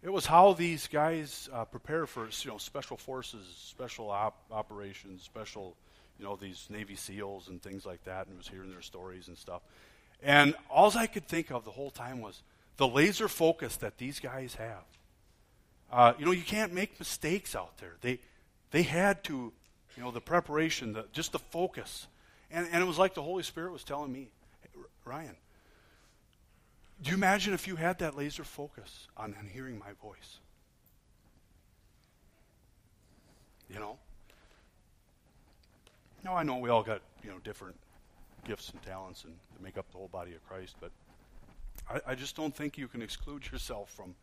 it 0.02 0.12
was 0.12 0.26
how 0.26 0.52
these 0.52 0.86
guys 0.86 1.48
uh, 1.52 1.64
prepare 1.64 2.06
for 2.06 2.28
you 2.42 2.50
know 2.50 2.58
special 2.58 2.96
forces, 2.96 3.44
special 3.56 4.10
op- 4.10 4.44
operations, 4.52 5.22
special 5.22 5.76
you 6.18 6.24
know 6.24 6.36
these 6.36 6.66
Navy 6.70 6.94
SEALs 6.94 7.48
and 7.48 7.60
things 7.60 7.84
like 7.84 8.04
that, 8.04 8.28
and 8.28 8.38
was 8.38 8.46
hearing 8.46 8.70
their 8.70 8.82
stories 8.82 9.26
and 9.28 9.36
stuff. 9.36 9.62
And 10.22 10.54
all 10.70 10.96
I 10.96 11.08
could 11.08 11.26
think 11.26 11.50
of 11.50 11.64
the 11.64 11.72
whole 11.72 11.90
time 11.90 12.20
was 12.20 12.42
the 12.76 12.86
laser 12.86 13.28
focus 13.28 13.76
that 13.78 13.98
these 13.98 14.20
guys 14.20 14.54
have. 14.54 14.84
Uh, 15.92 16.12
you 16.18 16.24
know, 16.24 16.32
you 16.32 16.42
can't 16.42 16.72
make 16.72 16.98
mistakes 16.98 17.54
out 17.54 17.76
there. 17.78 17.94
They, 18.00 18.20
they 18.70 18.82
had 18.82 19.22
to, 19.24 19.52
you 19.96 20.02
know, 20.02 20.10
the 20.10 20.20
preparation, 20.20 20.92
the, 20.92 21.06
just 21.12 21.32
the 21.32 21.38
focus. 21.38 22.06
And, 22.50 22.66
and 22.72 22.82
it 22.82 22.86
was 22.86 22.98
like 22.98 23.14
the 23.14 23.22
Holy 23.22 23.42
Spirit 23.42 23.72
was 23.72 23.84
telling 23.84 24.12
me, 24.12 24.28
hey, 24.62 24.80
Ryan, 25.04 25.36
do 27.02 27.10
you 27.10 27.16
imagine 27.16 27.54
if 27.54 27.66
you 27.66 27.76
had 27.76 27.98
that 27.98 28.16
laser 28.16 28.44
focus 28.44 29.08
on, 29.16 29.34
on 29.38 29.46
hearing 29.46 29.78
my 29.78 29.92
voice? 30.02 30.38
You 33.68 33.80
know? 33.80 33.98
Now, 36.24 36.36
I 36.36 36.42
know 36.42 36.58
we 36.58 36.70
all 36.70 36.82
got, 36.82 37.02
you 37.22 37.30
know, 37.30 37.38
different 37.44 37.76
gifts 38.46 38.70
and 38.70 38.82
talents 38.82 39.24
and 39.24 39.34
make 39.62 39.76
up 39.76 39.90
the 39.90 39.98
whole 39.98 40.08
body 40.08 40.32
of 40.32 40.46
Christ. 40.48 40.76
But 40.80 40.90
I, 41.90 42.12
I 42.12 42.14
just 42.14 42.36
don't 42.36 42.54
think 42.54 42.78
you 42.78 42.88
can 42.88 43.02
exclude 43.02 43.50
yourself 43.50 43.90
from 43.90 44.14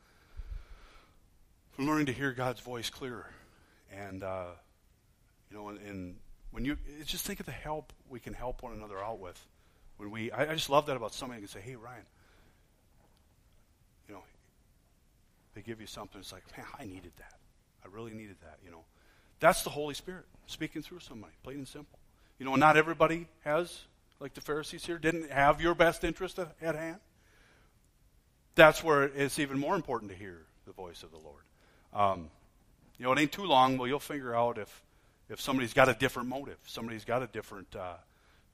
from 1.71 1.87
learning 1.87 2.05
to 2.05 2.11
hear 2.11 2.31
God's 2.33 2.59
voice 2.59 2.89
clearer. 2.89 3.27
And 3.91 4.23
uh, 4.23 4.45
you 5.49 5.57
know, 5.57 5.69
and, 5.69 6.15
when 6.51 6.65
you 6.65 6.77
just 7.05 7.25
think 7.25 7.39
of 7.39 7.45
the 7.45 7.51
help 7.53 7.93
we 8.09 8.19
can 8.19 8.33
help 8.33 8.61
one 8.61 8.73
another 8.73 8.99
out 8.99 9.19
with. 9.19 9.39
When 9.95 10.11
we, 10.11 10.31
I, 10.31 10.51
I 10.51 10.53
just 10.53 10.69
love 10.69 10.85
that 10.87 10.97
about 10.97 11.13
somebody 11.13 11.39
who 11.39 11.47
can 11.47 11.61
say, 11.61 11.65
"Hey, 11.65 11.75
Ryan." 11.75 12.03
You 14.09 14.15
know, 14.15 14.23
they 15.53 15.61
give 15.61 15.79
you 15.79 15.87
something. 15.87 16.19
It's 16.19 16.33
like, 16.33 16.43
man, 16.57 16.65
I 16.77 16.85
needed 16.85 17.13
that. 17.17 17.35
I 17.85 17.87
really 17.87 18.11
needed 18.11 18.35
that. 18.41 18.57
You 18.65 18.71
know, 18.71 18.83
that's 19.39 19.63
the 19.63 19.69
Holy 19.69 19.93
Spirit 19.93 20.25
speaking 20.47 20.81
through 20.81 20.99
somebody, 20.99 21.33
plain 21.43 21.57
and 21.57 21.67
simple. 21.67 21.99
You 22.37 22.45
know, 22.45 22.55
not 22.55 22.75
everybody 22.75 23.27
has 23.45 23.83
like 24.21 24.35
the 24.35 24.41
Pharisees 24.41 24.85
here, 24.85 24.99
didn't 24.99 25.31
have 25.31 25.59
your 25.59 25.73
best 25.73 26.03
interest 26.03 26.37
at, 26.39 26.55
at 26.61 26.75
hand, 26.75 26.99
that's 28.55 28.83
where 28.83 29.03
it's 29.03 29.39
even 29.39 29.57
more 29.57 29.75
important 29.75 30.11
to 30.11 30.17
hear 30.17 30.43
the 30.65 30.71
voice 30.71 31.03
of 31.03 31.11
the 31.11 31.17
Lord. 31.17 31.43
Um, 31.91 32.29
you 33.01 33.07
know, 33.07 33.13
it 33.13 33.19
ain't 33.19 33.31
too 33.31 33.45
long, 33.45 33.79
Well, 33.79 33.87
you'll 33.87 33.99
figure 33.99 34.35
out 34.35 34.59
if, 34.59 34.83
if 35.27 35.41
somebody's 35.41 35.73
got 35.73 35.89
a 35.89 35.93
different 35.95 36.29
motive, 36.29 36.59
somebody's 36.67 37.03
got 37.03 37.23
a 37.23 37.25
different, 37.25 37.75
uh, 37.75 37.95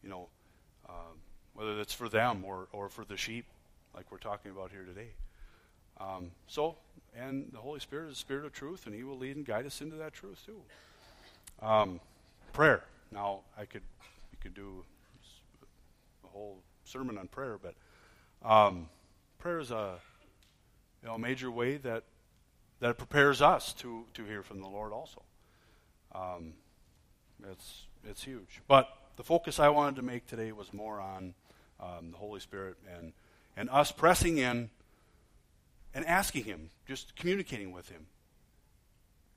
you 0.02 0.08
know, 0.10 0.30
uh, 0.88 1.12
whether 1.54 1.82
it's 1.82 1.94
for 1.94 2.08
them 2.08 2.46
or, 2.46 2.70
or 2.72 2.88
for 2.88 3.04
the 3.04 3.18
sheep, 3.18 3.44
like 3.94 4.10
we're 4.10 4.20
talking 4.20 4.52
about 4.52 4.72
here 4.72 4.86
today. 4.86 5.10
Um, 6.00 6.32
so, 6.48 6.78
and 7.14 7.50
the 7.52 7.58
Holy 7.58 7.82
Spirit 7.82 8.06
is 8.06 8.14
the 8.14 8.20
Spirit 8.20 8.46
of 8.46 8.54
truth, 8.54 8.86
and 8.86 8.96
He 8.96 9.04
will 9.04 9.18
lead 9.18 9.36
and 9.36 9.46
guide 9.46 9.66
us 9.66 9.82
into 9.82 9.98
that 9.98 10.14
truth 10.14 10.42
too. 10.46 10.62
Um, 11.62 12.00
prayer. 12.54 12.84
Now, 13.12 13.42
I 13.58 13.66
could, 13.66 13.84
you 14.32 14.38
could 14.40 14.54
do 14.54 14.86
a 16.24 16.28
whole 16.28 16.60
sermon 16.86 17.18
on 17.18 17.28
prayer, 17.28 17.60
but 17.62 17.74
um, 18.50 18.88
prayer 19.40 19.60
is 19.60 19.72
a 19.72 19.96
you 21.04 21.10
know, 21.10 21.18
major 21.18 21.52
way 21.52 21.76
that 21.76 22.04
that 22.80 22.98
prepares 22.98 23.42
us 23.42 23.74
to 23.74 24.06
to 24.14 24.24
hear 24.24 24.44
from 24.44 24.62
the 24.62 24.68
Lord. 24.68 24.94
Also, 24.94 25.22
um, 26.14 26.54
it's 27.52 27.88
it's 28.04 28.24
huge. 28.24 28.62
But 28.68 28.88
the 29.16 29.24
focus 29.24 29.60
I 29.60 29.70
wanted 29.70 29.96
to 29.98 30.02
make 30.02 30.28
today 30.28 30.52
was 30.52 30.74
more 30.74 31.00
on 31.00 31.34
um, 31.80 32.12
the 32.12 32.18
Holy 32.18 32.40
Spirit 32.40 32.78
and 32.96 33.14
and 33.56 33.70
us 33.70 33.92
pressing 33.92 34.38
in 34.38 34.70
and 35.94 36.06
asking 36.06 36.44
Him, 36.44 36.70
just 36.88 37.16
communicating 37.16 37.72
with 37.72 37.90
Him, 37.90 38.06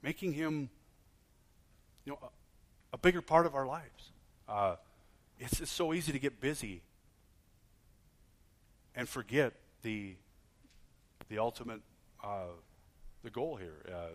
making 0.03 0.35
Him 0.35 0.71
you 2.05 2.13
know 2.13 2.19
a, 2.23 2.29
a 2.95 2.99
bigger 2.99 3.23
part 3.23 3.47
of 3.47 3.55
our 3.55 3.67
lives. 3.67 4.11
Uh, 4.49 4.77
it's, 5.39 5.61
it's 5.61 5.71
so 5.71 5.95
easy 5.95 6.13
to 6.13 6.19
get 6.19 6.41
busy 6.41 6.83
and 8.95 9.09
forget 9.09 9.55
the 9.83 10.15
the 11.29 11.39
ultimate 11.39 11.81
uh, 12.23 12.49
the 13.23 13.31
goal 13.31 13.57
here. 13.57 13.85
Uh, 13.89 14.09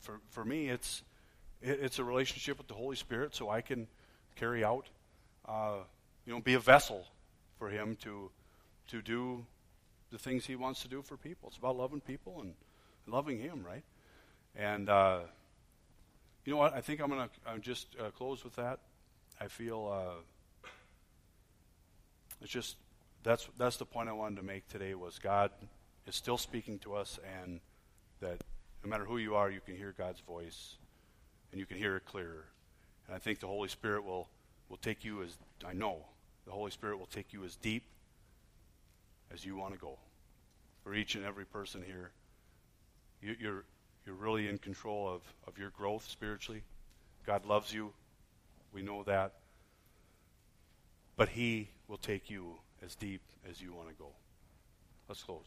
for 0.00 0.20
for 0.30 0.44
me, 0.44 0.68
it's 0.68 1.02
it, 1.60 1.80
it's 1.82 1.98
a 1.98 2.04
relationship 2.04 2.58
with 2.58 2.68
the 2.68 2.74
Holy 2.74 2.96
Spirit, 2.96 3.34
so 3.34 3.50
I 3.50 3.60
can 3.60 3.86
carry 4.36 4.64
out, 4.64 4.88
uh, 5.46 5.78
you 6.24 6.32
know, 6.32 6.40
be 6.40 6.54
a 6.54 6.60
vessel 6.60 7.06
for 7.58 7.68
Him 7.68 7.96
to 8.02 8.30
to 8.88 9.02
do 9.02 9.44
the 10.10 10.18
things 10.18 10.46
He 10.46 10.56
wants 10.56 10.82
to 10.82 10.88
do 10.88 11.02
for 11.02 11.16
people. 11.16 11.48
It's 11.48 11.58
about 11.58 11.76
loving 11.76 12.00
people 12.00 12.40
and 12.40 12.54
loving 13.06 13.38
Him, 13.38 13.64
right? 13.64 13.84
And 14.56 14.88
uh, 14.88 15.20
you 16.44 16.52
know 16.52 16.58
what? 16.58 16.74
I 16.74 16.80
think 16.80 17.00
I'm 17.00 17.10
to 17.10 17.28
I'm 17.46 17.60
just 17.60 17.88
uh, 18.00 18.10
close 18.10 18.44
with 18.44 18.56
that. 18.56 18.80
I 19.40 19.48
feel 19.48 19.88
uh, 19.92 20.70
it's 22.40 22.50
just 22.50 22.76
that's 23.22 23.48
that's 23.58 23.76
the 23.76 23.84
point 23.84 24.08
I 24.08 24.12
wanted 24.12 24.36
to 24.36 24.42
make 24.42 24.68
today 24.68 24.94
was 24.94 25.18
God 25.18 25.50
is 26.06 26.16
still 26.16 26.38
speaking 26.38 26.78
to 26.80 26.94
us, 26.94 27.18
and 27.42 27.60
that 28.20 28.42
no 28.84 28.90
matter 28.90 29.04
who 29.04 29.18
you 29.18 29.34
are, 29.34 29.50
you 29.50 29.60
can 29.64 29.76
hear 29.76 29.94
God's 29.96 30.20
voice, 30.20 30.76
and 31.50 31.60
you 31.60 31.66
can 31.66 31.76
hear 31.76 31.96
it 31.96 32.04
clearer. 32.04 32.46
And 33.06 33.16
I 33.16 33.18
think 33.18 33.40
the 33.40 33.46
Holy 33.46 33.68
Spirit 33.68 34.04
will 34.04 34.28
will 34.68 34.76
take 34.76 35.04
you 35.04 35.22
as 35.22 35.36
I 35.66 35.72
know 35.72 36.04
the 36.48 36.54
Holy 36.54 36.70
Spirit 36.70 36.98
will 36.98 37.06
take 37.06 37.32
you 37.32 37.44
as 37.44 37.56
deep 37.56 37.82
as 39.32 39.44
you 39.44 39.54
want 39.54 39.74
to 39.74 39.78
go. 39.78 39.98
For 40.82 40.94
each 40.94 41.14
and 41.14 41.24
every 41.24 41.44
person 41.44 41.82
here, 41.86 42.10
you, 43.20 43.36
you're 43.38 43.64
you're 44.06 44.14
really 44.14 44.48
in 44.48 44.56
control 44.56 45.06
of, 45.06 45.20
of 45.46 45.58
your 45.58 45.68
growth 45.68 46.08
spiritually. 46.08 46.62
God 47.26 47.44
loves 47.44 47.74
you. 47.74 47.92
We 48.72 48.80
know 48.80 49.02
that. 49.02 49.34
But 51.18 51.28
He 51.28 51.68
will 51.88 51.98
take 51.98 52.30
you 52.30 52.54
as 52.82 52.94
deep 52.94 53.20
as 53.48 53.60
you 53.60 53.74
want 53.74 53.88
to 53.88 53.94
go. 53.94 54.08
Let's 55.08 55.22
close. 55.22 55.44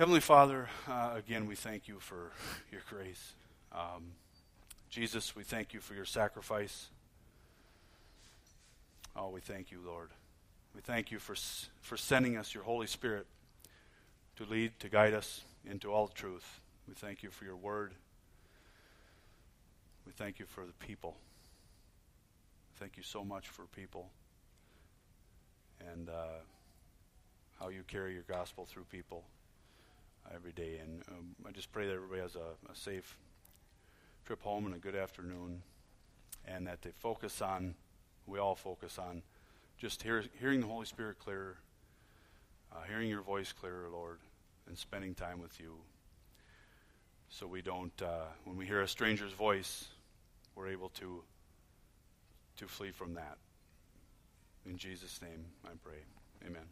Heavenly 0.00 0.20
Father, 0.20 0.66
uh, 0.88 1.10
again, 1.14 1.44
we 1.44 1.54
thank 1.54 1.86
you 1.86 2.00
for 2.00 2.32
your 2.72 2.80
grace. 2.88 3.34
Um, 3.70 4.12
Jesus, 4.88 5.36
we 5.36 5.42
thank 5.42 5.74
you 5.74 5.80
for 5.80 5.92
your 5.92 6.06
sacrifice. 6.06 6.88
Oh, 9.14 9.28
we 9.28 9.42
thank 9.42 9.70
you, 9.70 9.78
Lord. 9.84 10.08
We 10.74 10.80
thank 10.80 11.10
you 11.10 11.18
for, 11.18 11.34
for 11.82 11.98
sending 11.98 12.38
us 12.38 12.54
your 12.54 12.62
Holy 12.62 12.86
Spirit 12.86 13.26
to 14.36 14.46
lead, 14.46 14.72
to 14.80 14.88
guide 14.88 15.12
us 15.12 15.42
into 15.66 15.92
all 15.92 16.08
truth. 16.08 16.60
We 16.88 16.94
thank 16.94 17.22
you 17.22 17.28
for 17.28 17.44
your 17.44 17.56
word. 17.56 17.92
We 20.06 20.12
thank 20.12 20.38
you 20.38 20.46
for 20.46 20.64
the 20.64 20.72
people. 20.86 21.18
Thank 22.78 22.96
you 22.96 23.02
so 23.02 23.22
much 23.22 23.48
for 23.48 23.66
people 23.66 24.08
and 25.92 26.08
uh, 26.08 26.40
how 27.58 27.68
you 27.68 27.82
carry 27.86 28.14
your 28.14 28.24
gospel 28.26 28.64
through 28.64 28.84
people 28.84 29.24
every 30.34 30.52
day. 30.52 30.78
And 30.82 31.02
um, 31.08 31.34
I 31.46 31.50
just 31.50 31.72
pray 31.72 31.86
that 31.86 31.94
everybody 31.94 32.20
has 32.20 32.36
a, 32.36 32.70
a 32.70 32.74
safe 32.74 33.18
trip 34.26 34.42
home 34.42 34.66
and 34.66 34.74
a 34.74 34.78
good 34.78 34.94
afternoon, 34.94 35.62
and 36.46 36.66
that 36.66 36.82
they 36.82 36.90
focus 36.98 37.42
on, 37.42 37.74
we 38.26 38.38
all 38.38 38.54
focus 38.54 38.98
on, 38.98 39.22
just 39.76 40.02
hear, 40.02 40.24
hearing 40.38 40.60
the 40.60 40.66
Holy 40.66 40.86
Spirit 40.86 41.18
clearer, 41.18 41.56
uh, 42.72 42.82
hearing 42.88 43.08
your 43.08 43.22
voice 43.22 43.52
clearer, 43.52 43.88
Lord, 43.90 44.18
and 44.68 44.78
spending 44.78 45.14
time 45.14 45.40
with 45.40 45.58
you. 45.58 45.74
So 47.28 47.46
we 47.46 47.62
don't, 47.62 48.00
uh, 48.02 48.26
when 48.44 48.56
we 48.56 48.66
hear 48.66 48.82
a 48.82 48.88
stranger's 48.88 49.32
voice, 49.32 49.88
we're 50.54 50.68
able 50.68 50.90
to 50.90 51.22
to 52.56 52.68
flee 52.68 52.90
from 52.90 53.14
that. 53.14 53.38
In 54.66 54.76
Jesus' 54.76 55.22
name, 55.22 55.46
I 55.64 55.70
pray. 55.82 56.04
Amen. 56.46 56.70